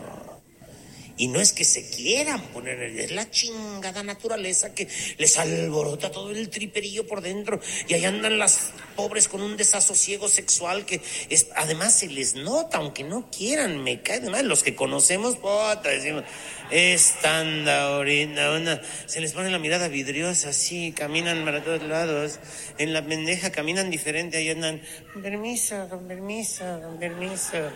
Y 1.17 1.27
no 1.27 1.39
es 1.39 1.53
que 1.53 1.63
se 1.63 1.89
quieran 1.89 2.41
poner, 2.47 2.81
es 2.81 3.11
la 3.11 3.29
chingada 3.29 4.03
naturaleza 4.03 4.73
que 4.73 4.87
les 5.17 5.37
alborota 5.37 6.11
todo 6.11 6.31
el 6.31 6.49
triperillo 6.49 7.07
por 7.07 7.21
dentro. 7.21 7.59
Y 7.87 7.93
ahí 7.93 8.05
andan 8.05 8.37
las 8.37 8.71
pobres 8.95 9.27
con 9.27 9.41
un 9.41 9.55
desasosiego 9.55 10.27
sexual 10.27 10.85
que 10.85 11.01
es, 11.29 11.47
además 11.55 11.97
se 11.99 12.07
les 12.07 12.35
nota, 12.35 12.77
aunque 12.77 13.03
no 13.03 13.29
quieran, 13.31 13.81
me 13.83 14.01
cae 14.01 14.19
de 14.19 14.29
mal. 14.29 14.47
Los 14.47 14.63
que 14.63 14.75
conocemos, 14.75 15.35
puta, 15.37 15.89
decimos, 15.89 16.23
están 16.71 17.67
ahorita, 17.67 18.51
una, 18.51 18.81
se 19.05 19.21
les 19.21 19.33
pone 19.33 19.49
la 19.49 19.59
mirada 19.59 19.87
vidriosa 19.87 20.49
así, 20.49 20.91
caminan 20.91 21.45
para 21.45 21.63
todos 21.63 21.83
lados. 21.83 22.39
En 22.77 22.91
la 22.93 23.05
pendeja 23.05 23.51
caminan 23.51 23.89
diferente, 23.89 24.37
ahí 24.37 24.49
andan, 24.49 24.81
con 25.13 25.21
permiso, 25.21 25.87
con 25.89 26.07
permiso, 26.07 26.63
con 26.81 26.99
permiso. 26.99 27.71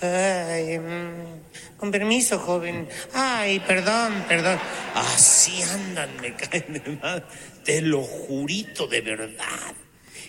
Ay, 0.00 0.78
mm, 0.78 1.76
con 1.76 1.90
permiso, 1.90 2.38
joven. 2.38 2.71
Ay, 3.12 3.60
perdón, 3.60 4.24
perdón. 4.28 4.58
Así 4.94 5.62
andan, 5.62 6.10
me 6.20 6.34
caen 6.34 6.72
de 6.72 6.98
mal. 7.00 7.26
Te 7.64 7.80
lo 7.80 8.02
jurito 8.02 8.86
de 8.86 9.00
verdad. 9.00 9.74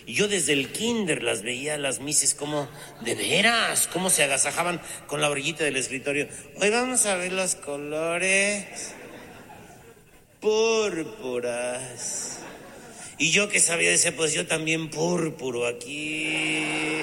Yo 0.06 0.28
desde 0.28 0.52
el 0.52 0.70
kinder 0.70 1.22
las 1.22 1.42
veía 1.42 1.78
las 1.78 2.00
mises 2.00 2.34
como, 2.34 2.68
de 3.00 3.14
veras, 3.14 3.88
cómo 3.88 4.10
se 4.10 4.22
agasajaban 4.22 4.80
con 5.06 5.20
la 5.20 5.30
orillita 5.30 5.64
del 5.64 5.76
escritorio. 5.76 6.28
Hoy 6.60 6.70
vamos 6.70 7.06
a 7.06 7.14
ver 7.14 7.32
los 7.32 7.54
colores 7.54 8.92
púrpuras. 10.40 12.40
Y 13.16 13.30
yo 13.30 13.48
que 13.48 13.60
sabía 13.60 13.90
de 13.90 14.12
pues 14.12 14.34
yo 14.34 14.46
también 14.46 14.90
púrpuro 14.90 15.66
aquí. 15.66 17.02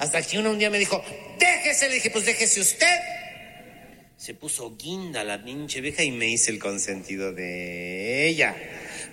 Hasta 0.00 0.22
que 0.22 0.38
uno 0.38 0.50
un 0.50 0.58
día 0.58 0.70
me 0.70 0.78
dijo, 0.78 1.02
déjese, 1.38 1.88
le 1.88 1.96
dije, 1.96 2.10
pues 2.10 2.26
déjese 2.26 2.60
usted. 2.60 2.98
Se 4.28 4.34
puso 4.34 4.76
guinda 4.76 5.24
la 5.24 5.42
pinche 5.42 5.80
vieja 5.80 6.04
y 6.04 6.10
me 6.10 6.28
hice 6.28 6.50
el 6.50 6.58
consentido 6.58 7.32
de 7.32 8.28
ella. 8.28 8.54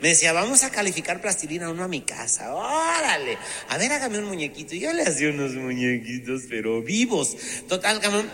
Me 0.01 0.09
decía, 0.09 0.33
vamos 0.33 0.63
a 0.63 0.71
calificar 0.71 1.21
plastilina 1.21 1.69
uno 1.69 1.85
a 1.85 1.87
mi 1.87 2.01
casa. 2.01 2.53
Órale. 2.53 3.37
A 3.69 3.77
ver, 3.77 3.93
hágame 3.93 4.19
un 4.19 4.25
muñequito. 4.25 4.75
Yo 4.75 4.91
le 4.91 5.03
hacía 5.03 5.29
unos 5.29 5.53
muñequitos, 5.53 6.41
pero 6.49 6.81
vivos. 6.81 7.37
Total, 7.69 8.01
cabrón. 8.01 8.29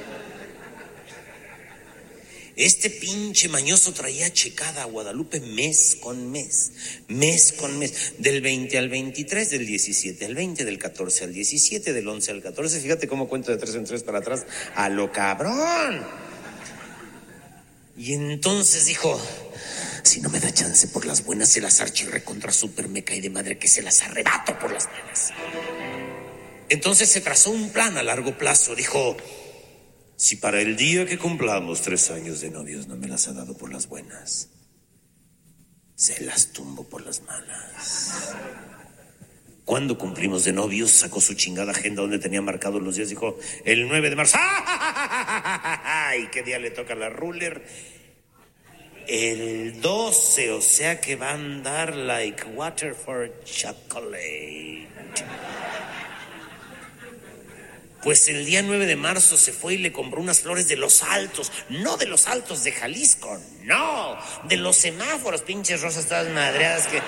Este 2.56 2.89
pinche 2.89 3.48
mañoso 3.48 3.94
traía 3.94 4.34
checada 4.34 4.82
a 4.82 4.86
Guadalupe 4.86 5.39
mes 5.39 5.96
con 6.02 6.32
mes, 6.32 6.72
mes 7.08 7.54
con 7.54 7.78
mes, 7.78 8.13
del 8.17 8.41
20 8.41 8.80
al 8.80 8.89
23, 8.89 9.52
del 9.52 9.67
17 9.67 10.26
al 10.26 10.34
20, 10.34 10.65
del 10.65 10.80
14 10.80 11.26
al 11.26 11.34
17, 11.34 11.94
del 11.94 12.08
11 12.08 12.32
al 12.32 12.41
14. 12.41 12.82
Fíjate 12.82 13.08
cómo 13.08 13.30
cuento 13.30 13.52
de 13.52 13.58
tres 13.58 13.76
en 13.76 13.86
tres 13.86 14.02
para 14.02 14.17
atrás, 14.17 14.48
a 14.74 14.89
lo 14.89 15.12
cabrón. 15.12 16.21
Y 17.98 18.14
entonces 18.14 18.86
dijo, 18.86 19.20
si 20.04 20.22
no 20.22 20.30
me 20.30 20.40
da 20.40 20.54
chance 20.54 20.88
por 20.88 21.06
las 21.06 21.26
buenas, 21.26 21.50
se 21.50 21.62
las 21.62 21.82
archirre 21.82 22.24
contra 22.24 22.52
super 22.52 22.88
me 22.88 23.04
cae 23.04 23.22
de 23.22 23.30
madre 23.30 23.58
que 23.58 23.68
se 23.68 23.82
las 23.82 24.02
arrebato 24.02 24.58
por 24.60 24.72
las 24.72 24.90
buenas. 24.90 25.32
Entonces 26.70 27.10
se 27.10 27.22
trazó 27.22 27.52
un 27.52 27.70
plan 27.70 27.98
a 27.98 28.04
largo 28.04 28.38
plazo. 28.38 28.76
Dijo, 28.76 29.18
si 30.16 30.38
para 30.38 30.62
el 30.62 30.78
día 30.78 31.06
que 31.06 31.18
cumplamos 31.18 31.82
tres 31.82 32.10
años 32.12 32.42
de 32.42 32.50
novios 32.50 32.88
no 32.88 32.96
me 32.96 33.08
las 33.08 33.28
ha 33.28 33.34
dado 33.34 33.58
por 33.58 33.72
las 33.72 33.88
buenas, 33.88 34.50
se 35.96 36.24
las 36.24 36.54
tumbo 36.54 36.88
por 36.88 37.06
las 37.06 37.22
malas. 37.24 38.34
Cuando 39.66 39.98
cumplimos 39.98 40.44
de 40.44 40.54
novios, 40.54 40.92
sacó 40.92 41.22
su 41.22 41.34
chingada 41.36 41.72
agenda 41.72 42.02
donde 42.02 42.20
tenía 42.20 42.42
marcados 42.42 42.82
los 42.82 42.96
días. 42.96 43.10
Dijo, 43.10 43.38
el 43.64 43.88
9 43.88 44.10
de 44.10 44.16
marzo. 44.16 44.38
¿Y 46.15 46.28
qué 46.28 46.43
día 46.43 46.60
le 46.60 46.71
toca 46.71 46.95
la 46.95 47.10
ruler? 47.10 47.62
El 49.08 49.82
12, 49.82 50.52
o 50.52 50.62
sea 50.62 51.02
que 51.02 51.15
va 51.15 51.30
a 51.30 51.34
andar 51.34 51.95
like 51.95 52.43
water 52.45 52.93
for 52.93 53.32
chocolate. 53.43 54.88
Pues 58.04 58.28
el 58.30 58.45
día 58.45 58.63
9 58.63 58.88
de 58.88 58.95
marzo 58.95 59.38
se 59.38 59.54
fue 59.54 59.76
y 59.76 59.78
le 59.78 59.91
compró 59.91 60.21
unas 60.21 60.41
flores 60.41 60.67
de 60.67 60.76
los 60.76 61.04
altos, 61.04 61.52
no 61.69 61.97
de 61.97 62.08
los 62.08 62.28
altos 62.28 62.63
de 62.63 62.71
Jalisco, 62.71 63.39
no, 63.63 64.17
de 64.45 64.58
los 64.58 64.78
semáforos, 64.78 65.41
pinches 65.41 65.82
rosas 65.82 66.08
todas 66.08 66.28
madreadas 66.30 66.88
que 66.88 67.00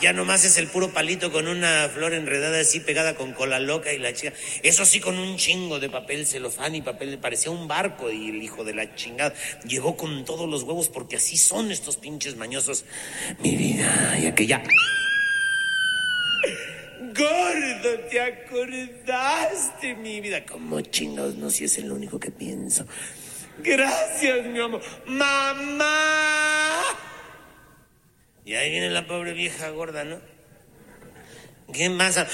ya 0.00 0.12
nomás 0.12 0.44
es 0.44 0.56
el 0.56 0.66
puro 0.66 0.92
palito 0.92 1.30
con 1.30 1.46
una 1.46 1.88
flor 1.92 2.14
enredada 2.14 2.60
así 2.60 2.80
pegada 2.80 3.14
con 3.14 3.32
cola 3.32 3.60
loca 3.60 3.92
y 3.92 3.98
la 3.98 4.12
chica. 4.12 4.32
Eso 4.62 4.84
sí 4.84 5.00
con 5.00 5.18
un 5.18 5.36
chingo 5.36 5.78
de 5.78 5.90
papel 5.90 6.26
celofán 6.26 6.74
y 6.74 6.82
papel, 6.82 7.18
parecía 7.18 7.50
un 7.50 7.68
barco 7.68 8.10
y 8.10 8.30
el 8.30 8.42
hijo 8.42 8.64
de 8.64 8.74
la 8.74 8.94
chingada 8.94 9.34
llegó 9.66 9.96
con 9.96 10.24
todos 10.24 10.48
los 10.48 10.62
huevos 10.62 10.88
porque 10.88 11.16
así 11.16 11.36
son 11.36 11.70
estos 11.70 11.96
pinches 11.96 12.36
mañosos. 12.36 12.84
Mi 13.40 13.56
vida, 13.56 14.18
y 14.20 14.26
aquella... 14.26 14.62
Gordo, 17.12 17.98
te 18.10 18.20
acordaste, 18.20 19.94
mi 19.96 20.20
vida. 20.20 20.44
Como 20.46 20.80
chingados, 20.80 21.34
no 21.34 21.50
si 21.50 21.64
es 21.64 21.76
el 21.78 21.90
único 21.90 22.20
que 22.20 22.30
pienso. 22.30 22.86
Gracias, 23.58 24.46
mi 24.46 24.60
amor. 24.60 24.80
Mamá. 25.06 25.90
Y 28.44 28.54
ahí 28.54 28.70
viene 28.70 28.90
la 28.90 29.06
pobre 29.06 29.32
vieja 29.32 29.68
gorda, 29.70 30.04
¿no? 30.04 30.20
¿Qué 31.72 31.90
pasa? 31.90 32.26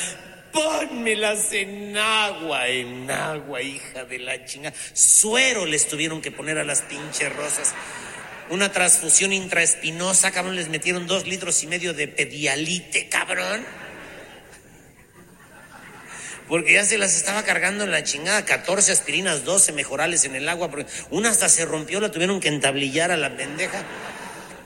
Pónmelas 0.53 1.53
en 1.53 1.97
agua, 1.97 2.69
en 2.69 3.11
agua, 3.11 3.61
hija 3.61 4.05
de 4.05 4.19
la 4.19 4.45
chinga. 4.45 4.73
Suero 4.95 5.66
les 5.66 5.88
tuvieron 5.88 6.23
que 6.23 6.31
poner 6.31 6.59
a 6.59 6.64
las 6.64 6.83
pinches 6.83 7.35
rosas. 7.35 7.75
Una 8.49 8.71
transfusión 8.73 9.33
intraespinosa, 9.33 10.31
cabrón, 10.31 10.57
les 10.57 10.69
metieron 10.69 11.07
dos 11.07 11.27
litros 11.27 11.62
y 11.62 11.66
medio 11.66 11.92
de 11.92 12.09
pedialite, 12.09 13.09
cabrón. 13.09 13.66
Porque 16.49 16.75
ya 16.75 16.85
se 16.85 16.97
las 16.97 17.16
estaba 17.16 17.42
cargando 17.42 17.83
en 17.83 17.90
la 17.90 18.05
chingada, 18.05 18.45
14 18.45 18.92
aspirinas, 18.92 19.45
12 19.45 19.73
mejorales 19.73 20.25
en 20.25 20.37
el 20.37 20.49
agua, 20.49 20.71
una 21.11 21.31
hasta 21.31 21.49
se 21.49 21.64
rompió, 21.64 22.01
la 22.01 22.12
tuvieron 22.12 22.38
que 22.38 22.49
entablillar 22.49 23.11
a 23.11 23.16
la 23.16 23.37
pendeja 23.37 23.85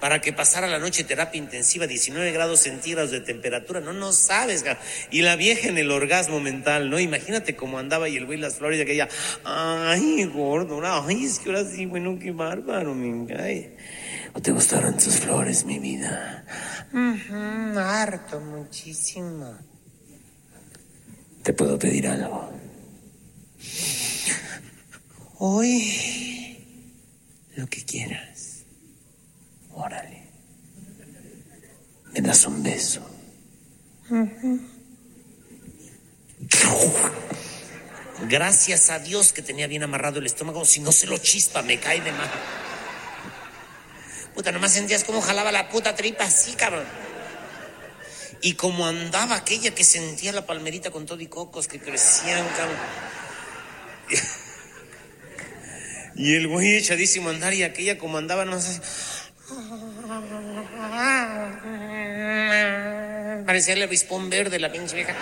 para 0.00 0.20
que 0.20 0.32
pasara 0.32 0.66
la 0.66 0.78
noche 0.78 1.04
terapia 1.04 1.38
intensiva, 1.38 1.86
19 1.86 2.32
grados 2.32 2.60
centígrados 2.60 3.10
de 3.10 3.20
temperatura, 3.20 3.80
no, 3.80 3.92
no 3.92 4.12
sabes, 4.12 4.64
y 5.10 5.22
la 5.22 5.36
vieja 5.36 5.68
en 5.68 5.78
el 5.78 5.90
orgasmo 5.90 6.40
mental, 6.40 6.90
¿no? 6.90 6.98
Imagínate 6.98 7.54
cómo 7.54 7.78
andaba 7.78 8.08
y 8.08 8.16
el 8.16 8.26
güey 8.26 8.38
las 8.38 8.56
flores 8.56 8.78
de 8.78 8.84
aquella, 8.84 9.08
ay, 9.44 10.24
gordo, 10.24 10.80
ay, 10.84 11.24
es 11.24 11.38
que 11.38 11.50
ahora 11.50 11.64
sí, 11.64 11.86
bueno, 11.86 12.18
qué 12.18 12.32
bárbaro, 12.32 12.94
me 12.94 13.26
cae. 13.26 13.76
¿O 14.32 14.40
te 14.40 14.52
gustaron 14.52 14.96
tus 14.96 15.16
flores, 15.16 15.64
mi 15.64 15.78
vida? 15.78 16.44
harto, 17.76 18.40
muchísimo. 18.40 19.56
¿Te 21.42 21.52
puedo 21.52 21.78
pedir 21.78 22.06
algo? 22.06 22.52
Hoy, 25.38 26.58
lo 27.56 27.66
que 27.66 27.84
quieras. 27.84 28.39
Órale. 29.80 30.22
¿Me 32.12 32.20
das 32.20 32.44
un 32.44 32.62
beso? 32.62 33.00
Gracias 38.28 38.90
a 38.90 38.98
Dios 38.98 39.32
que 39.32 39.40
tenía 39.40 39.66
bien 39.66 39.82
amarrado 39.82 40.18
el 40.18 40.26
estómago, 40.26 40.66
si 40.66 40.80
no 40.80 40.92
se 40.92 41.06
lo 41.06 41.16
chispa, 41.16 41.62
me 41.62 41.80
cae 41.80 42.02
de 42.02 42.12
mal. 42.12 42.30
Puta, 44.34 44.52
nomás 44.52 44.72
sentías 44.72 45.04
cómo 45.04 45.22
jalaba 45.22 45.50
la 45.50 45.70
puta 45.70 45.94
tripa 45.94 46.24
así, 46.24 46.52
cabrón. 46.52 46.84
Y 48.42 48.54
como 48.54 48.86
andaba 48.86 49.36
aquella 49.36 49.74
que 49.74 49.84
sentía 49.84 50.32
la 50.32 50.44
palmerita 50.44 50.90
con 50.90 51.06
todo 51.06 51.20
y 51.20 51.26
cocos 51.26 51.68
que 51.68 51.80
crecían, 51.80 52.46
cabrón. 52.56 52.76
Y 56.16 56.34
el 56.34 56.48
güey 56.48 56.76
echadísimo 56.76 57.30
andar 57.30 57.54
y 57.54 57.62
aquella 57.62 57.96
como 57.96 58.18
andaba, 58.18 58.44
no 58.44 58.60
sé. 58.60 58.78
Parecía 63.50 63.74
el 63.74 63.82
avispón 63.82 64.30
verde 64.30 64.60
la 64.60 64.70
pinche 64.70 64.94
vieja. 64.94 65.12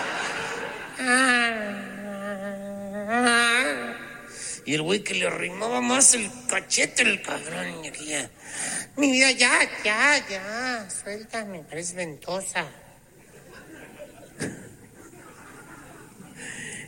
Y 4.66 4.74
el 4.74 4.82
güey 4.82 5.02
que 5.02 5.14
le 5.14 5.28
arrimaba 5.28 5.80
más 5.80 6.12
el 6.12 6.30
cachete, 6.46 7.04
el 7.04 7.22
cabrón, 7.22 7.82
y. 7.86 7.90
Mi 8.98 9.12
vida, 9.12 9.30
ya, 9.30 9.58
ya, 9.82 10.28
ya, 10.28 10.88
suéltame, 10.90 11.60
parece 11.60 11.94
ventosa. 11.94 12.66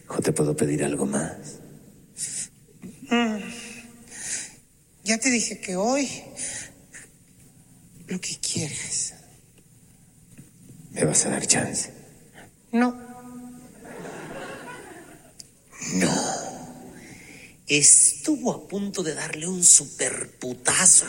¿O 0.08 0.20
te 0.20 0.32
puedo 0.32 0.54
pedir 0.54 0.84
algo 0.84 1.06
más? 1.06 1.60
Mm. 3.08 3.38
Ya 5.04 5.16
te 5.16 5.30
dije 5.30 5.58
que 5.58 5.74
hoy 5.74 6.06
lo 8.08 8.20
que 8.20 8.38
quieras. 8.40 9.14
¿Me 10.90 11.04
vas 11.04 11.24
a 11.26 11.30
dar 11.30 11.46
chance? 11.46 11.92
No. 12.72 12.94
No. 15.94 16.10
estuvo 17.66 18.52
a 18.52 18.68
punto 18.68 19.02
de 19.02 19.14
darle 19.14 19.46
un 19.46 19.62
superputazo. 19.64 21.06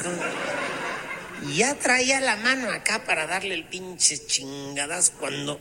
Y 1.47 1.57
ya 1.57 1.75
traía 1.75 2.19
la 2.21 2.35
mano 2.35 2.69
acá 2.69 3.03
para 3.03 3.25
darle 3.25 3.55
el 3.55 3.67
pinche 3.67 4.23
chingadas 4.25 5.09
cuando, 5.09 5.59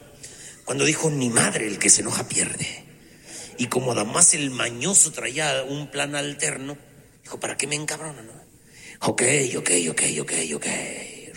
cuando 0.67 0.85
dijo, 0.85 1.11
ni 1.11 1.31
madre, 1.31 1.67
el 1.67 1.79
que 1.79 1.89
se 1.89 2.03
enoja 2.03 2.29
pierde. 2.29 2.85
Y 3.57 3.67
como 3.67 3.93
además 3.93 4.35
el 4.35 4.51
mañoso 4.51 5.13
traía 5.13 5.65
un 5.65 5.91
plan 5.91 6.15
alterno, 6.15 6.77
dijo, 7.23 7.41
¿para 7.41 7.57
qué 7.57 7.67
me 7.67 7.77
encabrona, 7.77 8.23
no? 8.23 8.33
Ok, 9.01 9.23
ok, 9.57 9.71
ok, 9.91 10.03
ok, 10.21 10.33
ok, 10.55 10.67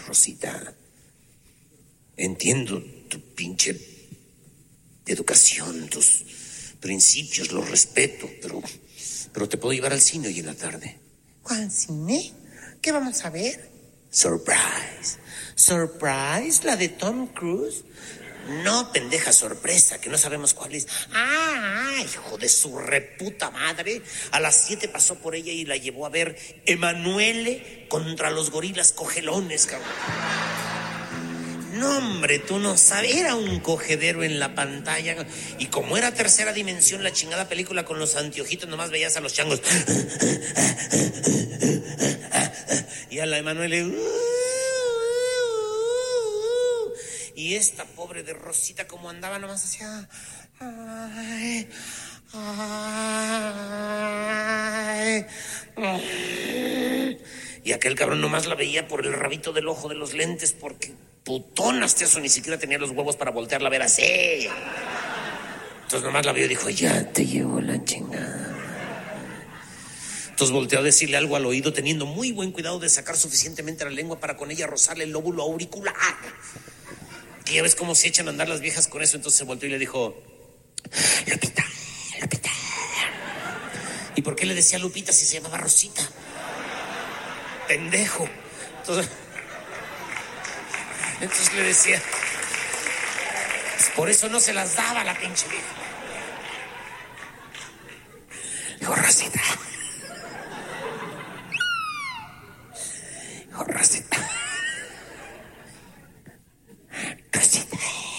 Rosita. 0.07 0.73
Entiendo 2.15 2.83
tu 3.09 3.19
pinche 3.33 3.79
educación, 5.05 5.89
tus 5.89 6.23
principios, 6.79 7.51
los 7.51 7.69
respeto, 7.69 8.29
pero, 8.41 8.61
pero 9.31 9.49
te 9.49 9.57
puedo 9.57 9.73
llevar 9.73 9.93
al 9.93 10.01
cine 10.01 10.27
hoy 10.27 10.39
en 10.39 10.45
la 10.45 10.53
tarde. 10.53 10.99
¿Cuál 11.41 11.71
cine? 11.71 12.31
¿Qué 12.81 12.91
vamos 12.91 13.23
a 13.25 13.29
ver? 13.29 13.69
Surprise. 14.11 15.17
Surprise, 15.55 16.63
la 16.63 16.75
de 16.75 16.89
Tom 16.89 17.27
Cruise. 17.27 17.83
No, 18.63 18.91
pendeja 18.91 19.31
sorpresa, 19.31 20.01
que 20.01 20.09
no 20.09 20.17
sabemos 20.17 20.53
cuál 20.53 20.75
es. 20.75 20.87
Ah, 21.13 21.93
hijo 22.03 22.37
de 22.37 22.49
su 22.49 22.77
reputa 22.77 23.49
madre. 23.51 24.01
A 24.31 24.39
las 24.39 24.65
siete 24.65 24.89
pasó 24.89 25.15
por 25.15 25.33
ella 25.33 25.51
y 25.51 25.63
la 25.63 25.77
llevó 25.77 26.05
a 26.05 26.09
ver 26.09 26.61
Emanuele 26.65 27.87
contra 27.89 28.31
los 28.31 28.51
gorilas 28.51 28.91
cogelones, 28.91 29.65
cabrón. 29.65 29.89
No, 31.73 31.97
hombre, 31.97 32.39
tú 32.39 32.59
no 32.59 32.77
sabes. 32.77 33.15
Era 33.15 33.35
un 33.35 33.59
cogedero 33.59 34.23
en 34.23 34.39
la 34.39 34.55
pantalla. 34.55 35.27
Y 35.57 35.65
como 35.67 35.97
era 35.97 36.13
tercera 36.13 36.53
dimensión 36.53 37.03
la 37.03 37.11
chingada 37.11 37.49
película 37.49 37.83
con 37.83 37.99
los 37.99 38.15
anteojitos, 38.15 38.69
nomás 38.69 38.91
veías 38.91 39.17
a 39.17 39.21
los 39.21 39.33
changos. 39.33 39.61
Y 43.09 43.19
a 43.19 43.25
la 43.25 43.37
Emanuele. 43.37 43.93
Y 47.35 47.55
esta 47.55 47.85
pobre 47.85 48.23
de 48.23 48.33
Rosita, 48.33 48.87
como 48.87 49.09
andaba, 49.09 49.39
nomás 49.39 49.63
hacía. 49.63 50.07
Ay, 50.59 51.67
ay, 52.33 55.25
y 57.63 57.71
aquel 57.71 57.95
cabrón 57.95 58.21
nomás 58.21 58.45
la 58.45 58.53
veía 58.55 58.87
por 58.87 59.05
el 59.05 59.13
rabito 59.13 59.53
del 59.53 59.67
ojo 59.67 59.89
de 59.89 59.95
los 59.95 60.13
lentes, 60.13 60.53
porque 60.53 60.93
putonas, 61.23 62.01
eso 62.01 62.19
ni 62.19 62.29
siquiera 62.29 62.57
tenía 62.57 62.77
los 62.77 62.91
huevos 62.91 63.15
para 63.15 63.31
voltearla 63.31 63.67
a 63.67 63.71
ver 63.71 63.83
así. 63.83 64.47
Entonces 65.83 66.03
nomás 66.03 66.25
la 66.25 66.33
vio 66.33 66.45
y 66.45 66.49
dijo, 66.49 66.69
ya 66.69 67.11
te 67.11 67.25
llevo 67.25 67.61
la 67.61 67.83
chingada. 67.83 68.49
Entonces 70.29 70.51
volteó 70.51 70.79
a 70.79 70.81
decirle 70.81 71.17
algo 71.17 71.35
al 71.35 71.45
oído, 71.45 71.71
teniendo 71.73 72.05
muy 72.05 72.31
buen 72.31 72.51
cuidado 72.51 72.79
de 72.79 72.89
sacar 72.89 73.15
suficientemente 73.15 73.85
la 73.85 73.91
lengua 73.91 74.19
para 74.19 74.35
con 74.35 74.49
ella 74.49 74.65
rozarle 74.65 75.03
el 75.03 75.11
lóbulo 75.11 75.43
auricular. 75.43 75.93
Que 77.45 77.53
ya 77.53 77.61
ves 77.61 77.75
cómo 77.75 77.93
se 77.93 78.07
echan 78.07 78.27
a 78.27 78.31
andar 78.31 78.49
las 78.49 78.59
viejas 78.59 78.87
con 78.87 79.03
eso. 79.03 79.15
Entonces 79.15 79.37
se 79.37 79.45
volteó 79.45 79.69
y 79.69 79.73
le 79.73 79.79
dijo, 79.79 80.17
Lupita, 81.27 81.63
Lupita. 82.19 82.49
¿Y 84.15 84.21
por 84.23 84.35
qué 84.35 84.47
le 84.47 84.55
decía 84.55 84.79
Lupita 84.79 85.13
si 85.13 85.25
se 85.25 85.35
llamaba 85.35 85.57
Rosita? 85.59 86.01
Pendejo. 87.67 88.27
Entonces, 88.79 89.09
entonces 91.23 91.53
le 91.53 91.63
decía, 91.63 92.01
pues 93.75 93.89
por 93.95 94.09
eso 94.09 94.27
no 94.27 94.39
se 94.41 94.53
las 94.53 94.75
daba 94.75 95.03
la 95.05 95.17
pinche 95.17 95.47
vieja. 95.47 95.65
Dijo, 98.79 98.93
Rosita. 98.93 99.41
Rosita. 103.67 104.29
Rosita, 107.31 107.77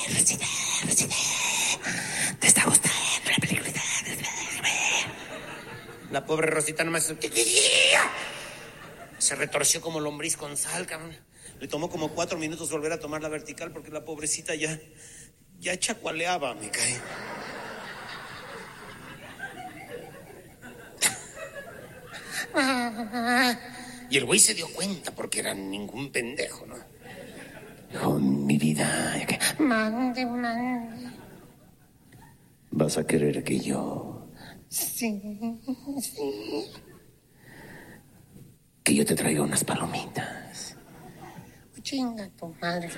Rosita, 0.08 0.46
Rosita. 0.86 1.16
¿Te 2.40 2.46
está 2.46 2.64
gustando 2.64 2.96
la 3.30 3.36
película? 3.36 3.82
La 6.10 6.24
pobre 6.24 6.46
Rosita 6.46 6.84
nomás 6.84 7.12
se 9.18 9.34
retorció 9.34 9.80
como 9.82 10.00
lombriz 10.00 10.36
con 10.36 10.56
sal, 10.56 10.86
cabrón. 10.86 11.33
Le 11.60 11.68
tomó 11.68 11.88
como 11.88 12.08
cuatro 12.10 12.38
minutos 12.38 12.70
volver 12.70 12.92
a 12.92 13.00
tomar 13.00 13.22
la 13.22 13.28
vertical 13.28 13.72
porque 13.72 13.90
la 13.90 14.04
pobrecita 14.04 14.54
ya, 14.54 14.78
ya 15.60 15.78
chacualeaba, 15.78 16.54
me 16.54 16.70
cae. 16.70 16.96
Y 24.10 24.18
el 24.18 24.24
güey 24.26 24.38
se 24.38 24.54
dio 24.54 24.68
cuenta 24.72 25.12
porque 25.12 25.40
era 25.40 25.54
ningún 25.54 26.12
pendejo, 26.12 26.66
¿no? 26.66 26.76
Oh, 28.02 28.18
mi 28.18 28.58
vida. 28.58 29.16
Mande, 29.58 30.26
mande. 30.26 31.10
¿Vas 32.70 32.98
a 32.98 33.06
querer 33.06 33.44
que 33.44 33.60
yo... 33.60 34.28
Sí, 34.68 34.86
sí. 34.98 35.60
que 38.82 38.94
yo 38.94 39.06
te 39.06 39.14
traiga 39.14 39.42
unas 39.42 39.62
palomitas? 39.62 40.73
Chinga 41.84 42.28
tu 42.30 42.46
madre. 42.62 42.88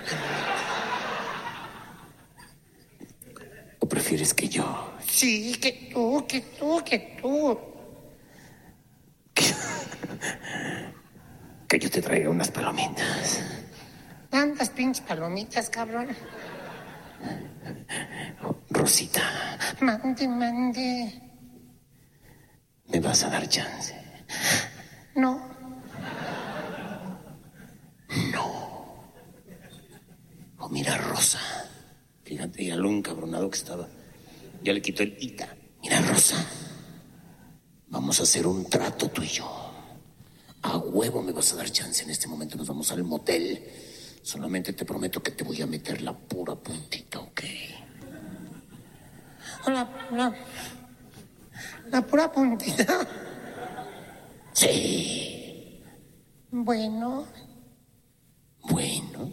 ¿O 3.80 3.88
prefieres 3.88 4.32
que 4.32 4.48
yo... 4.48 4.92
Sí, 5.04 5.56
que 5.60 5.90
tú, 5.92 6.24
que 6.28 6.40
tú, 6.40 6.82
que 6.84 7.18
tú. 7.20 7.58
que 11.68 11.78
yo 11.80 11.90
te 11.90 12.00
traiga 12.00 12.30
unas 12.30 12.48
palomitas? 12.50 13.40
Tantas 14.30 14.70
pinches 14.70 15.04
palomitas, 15.04 15.68
cabrón. 15.68 16.08
Rosita, 18.70 19.22
Mande, 19.80 20.28
mande. 20.28 21.22
¿me 22.86 23.00
vas 23.00 23.24
a 23.24 23.30
dar 23.30 23.48
chance? 23.48 23.94
No. 25.16 25.56
Oh, 30.58 30.68
mira, 30.68 30.96
Rosa. 30.98 31.38
Fíjate 32.24 32.64
ya 32.66 32.76
encabronado 33.36 33.50
que 33.50 33.58
estaba. 33.58 33.88
Ya 34.62 34.72
le 34.72 34.82
quitó 34.82 35.02
el 35.02 35.16
ita. 35.20 35.48
Mira, 35.82 36.00
Rosa. 36.00 36.36
Vamos 37.88 38.18
a 38.20 38.22
hacer 38.24 38.46
un 38.46 38.68
trato 38.68 39.08
tú 39.08 39.22
y 39.22 39.28
yo. 39.28 39.46
A 40.62 40.78
huevo 40.78 41.22
me 41.22 41.32
vas 41.32 41.52
a 41.52 41.56
dar 41.56 41.70
chance. 41.70 42.02
En 42.02 42.10
este 42.10 42.26
momento 42.26 42.56
nos 42.56 42.66
vamos 42.66 42.90
al 42.90 43.04
motel. 43.04 43.62
Solamente 44.22 44.72
te 44.72 44.84
prometo 44.84 45.22
que 45.22 45.30
te 45.30 45.44
voy 45.44 45.62
a 45.62 45.66
meter 45.66 46.02
la 46.02 46.12
pura 46.12 46.56
puntita, 46.56 47.20
¿ok? 47.20 47.40
La, 49.68 50.08
la, 50.12 50.34
la 51.90 52.06
pura 52.06 52.32
puntita. 52.32 53.06
Sí. 54.52 55.80
Bueno. 56.50 57.26
Bueno. 58.62 59.32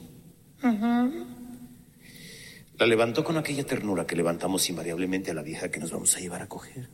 La 2.83 2.87
levantó 2.87 3.23
con 3.23 3.37
aquella 3.37 3.65
ternura 3.65 4.05
que 4.05 4.13
levantamos 4.13 4.67
invariablemente 4.67 5.31
a 5.31 5.33
la 5.33 5.41
vieja 5.41 5.71
que 5.71 5.79
nos 5.79 5.89
vamos 5.89 6.13
a 6.17 6.19
llevar 6.19 6.41
a 6.41 6.49
coger. 6.49 6.89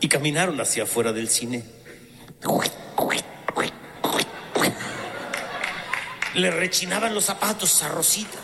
Y 0.00 0.08
caminaron 0.08 0.60
hacia 0.60 0.82
afuera 0.82 1.12
del 1.12 1.28
cine. 1.28 1.62
Le 6.34 6.50
rechinaban 6.50 7.14
los 7.14 7.26
zapatos 7.26 7.80
a 7.84 7.90
Rosita. 7.90 8.38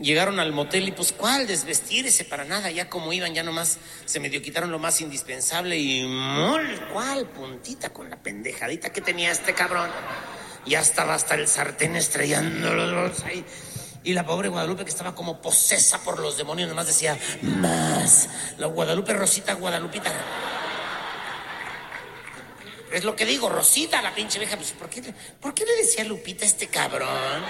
Llegaron 0.00 0.40
al 0.40 0.50
motel 0.50 0.88
y 0.88 0.90
pues 0.90 1.12
cuál 1.12 1.46
desvestirse 1.46 2.24
para 2.24 2.44
nada, 2.44 2.72
ya 2.72 2.90
como 2.90 3.12
iban, 3.12 3.32
ya 3.32 3.44
nomás 3.44 3.78
se 4.06 4.18
medio 4.18 4.42
quitaron 4.42 4.72
lo 4.72 4.80
más 4.80 5.00
indispensable 5.00 5.78
y 5.78 6.04
mol, 6.04 6.66
cuál 6.92 7.28
puntita 7.28 7.90
con 7.90 8.10
la 8.10 8.20
pendejadita 8.20 8.90
que 8.90 9.00
tenía 9.00 9.30
este 9.30 9.54
cabrón. 9.54 9.88
Ya 10.66 10.80
estaba 10.80 11.14
hasta 11.14 11.34
el 11.34 11.46
sartén 11.46 11.96
estrellando 11.96 12.74
los 12.74 12.90
dos 12.92 13.24
ahí. 13.24 13.44
Y 14.02 14.12
la 14.12 14.24
pobre 14.24 14.48
Guadalupe 14.48 14.84
que 14.84 14.90
estaba 14.90 15.14
como 15.14 15.40
posesa 15.40 15.98
por 16.02 16.20
los 16.20 16.36
demonios, 16.36 16.68
nomás 16.68 16.86
decía, 16.86 17.18
más. 17.42 18.28
La 18.58 18.66
Guadalupe 18.66 19.12
Rosita 19.12 19.54
Guadalupita. 19.54 20.12
Es 22.92 23.04
lo 23.04 23.16
que 23.16 23.26
digo, 23.26 23.48
Rosita, 23.48 24.00
la 24.00 24.14
pinche 24.14 24.38
vieja. 24.38 24.56
Pues, 24.56 24.72
¿por, 24.72 24.88
qué, 24.88 25.02
¿Por 25.40 25.54
qué 25.54 25.64
le 25.64 25.74
decía 25.76 26.04
Lupita 26.04 26.44
a 26.44 26.48
este 26.48 26.68
cabrón? 26.68 27.42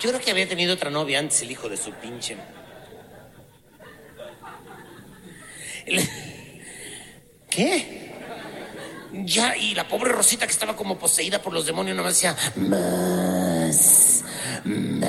Yo 0.00 0.10
creo 0.10 0.20
que 0.20 0.30
había 0.30 0.48
tenido 0.48 0.74
otra 0.74 0.90
novia 0.90 1.18
antes, 1.18 1.40
el 1.42 1.50
hijo 1.50 1.68
de 1.68 1.76
su 1.76 1.92
pinche. 1.92 2.36
¿Qué? 7.48 8.05
Ya, 9.12 9.56
y 9.56 9.74
la 9.74 9.88
pobre 9.88 10.12
Rosita 10.12 10.46
que 10.46 10.52
estaba 10.52 10.76
como 10.76 10.98
poseída 10.98 11.40
por 11.40 11.52
los 11.52 11.66
demonios 11.66 11.96
nomás 11.96 12.14
decía, 12.14 12.36
más, 12.56 14.24
más, 14.64 15.04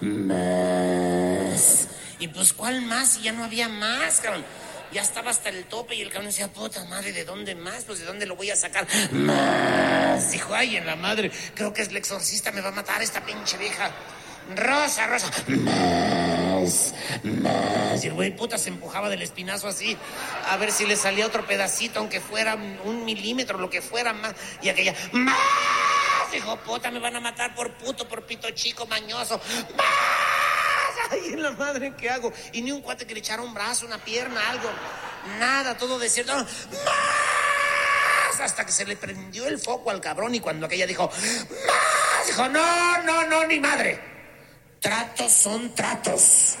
más. 0.00 1.88
Y 2.18 2.28
pues, 2.28 2.52
¿cuál 2.52 2.82
más? 2.82 3.18
Y 3.18 3.22
ya 3.22 3.32
no 3.32 3.44
había 3.44 3.68
más, 3.68 4.20
cabrón. 4.20 4.44
Ya 4.92 5.02
estaba 5.02 5.30
hasta 5.30 5.50
el 5.50 5.64
tope 5.66 5.94
y 5.94 6.00
el 6.00 6.08
cabrón 6.08 6.26
decía, 6.26 6.48
puta 6.48 6.82
madre, 6.86 7.12
¿de 7.12 7.24
dónde 7.24 7.54
más? 7.54 7.84
Pues, 7.84 7.98
¿de 8.00 8.06
dónde 8.06 8.26
lo 8.26 8.36
voy 8.36 8.50
a 8.50 8.56
sacar? 8.56 8.86
Más. 9.12 10.32
Dijo, 10.32 10.54
ay, 10.54 10.76
en 10.76 10.86
la 10.86 10.96
madre, 10.96 11.30
creo 11.54 11.72
que 11.72 11.82
es 11.82 11.88
el 11.88 11.96
exorcista, 11.98 12.50
me 12.52 12.60
va 12.60 12.70
a 12.70 12.72
matar 12.72 13.02
esta 13.02 13.24
pinche 13.24 13.58
vieja. 13.58 13.90
Rosa, 14.56 15.06
Rosa, 15.06 15.30
más, 15.48 16.27
más. 17.22 18.04
Y 18.04 18.08
el 18.08 18.14
güey 18.14 18.34
puta 18.34 18.58
se 18.58 18.68
empujaba 18.68 19.08
del 19.08 19.22
espinazo 19.22 19.68
así, 19.68 19.96
a 20.48 20.56
ver 20.56 20.72
si 20.72 20.86
le 20.86 20.96
salía 20.96 21.26
otro 21.26 21.46
pedacito, 21.46 22.00
aunque 22.00 22.20
fuera 22.20 22.54
un, 22.54 23.04
milímetro, 23.04 23.58
lo 23.58 23.70
que 23.70 23.82
fuera 23.82 24.12
más. 24.12 24.34
Y 24.62 24.68
aquella, 24.68 24.94
más. 25.12 25.36
Dijo, 26.32 26.56
puta, 26.58 26.90
me 26.90 26.98
van 26.98 27.16
a 27.16 27.20
matar 27.20 27.54
por 27.54 27.72
puto, 27.74 28.06
por 28.06 28.24
pito 28.24 28.50
chico, 28.50 28.86
mañoso. 28.86 29.40
Más. 29.76 29.86
Ay, 31.10 31.36
la 31.36 31.52
madre, 31.52 31.94
¿qué 31.96 32.10
hago? 32.10 32.32
Y 32.52 32.62
ni 32.62 32.70
un 32.70 32.82
cuate 32.82 33.06
que 33.06 33.14
le 33.14 33.20
echara 33.20 33.42
un 33.42 33.54
brazo, 33.54 33.86
una 33.86 33.98
pierna, 33.98 34.50
algo. 34.50 34.70
Nada, 35.38 35.76
todo 35.76 35.98
desierto. 35.98 36.34
¡Más! 36.34 36.46
Hasta 38.40 38.64
que 38.64 38.72
se 38.72 38.84
le 38.84 38.96
prendió 38.96 39.46
el 39.46 39.58
foco 39.58 39.90
al 39.90 40.00
cabrón 40.00 40.34
y 40.34 40.40
cuando 40.40 40.66
aquella 40.66 40.86
dijo, 40.86 41.10
¡Más! 41.10 42.26
Dijo, 42.26 42.48
no, 42.48 43.02
no, 43.02 43.26
no, 43.26 43.46
ni 43.46 43.58
madre. 43.58 44.17
Tratos 44.80 45.32
son 45.32 45.70
tratos. 45.74 46.56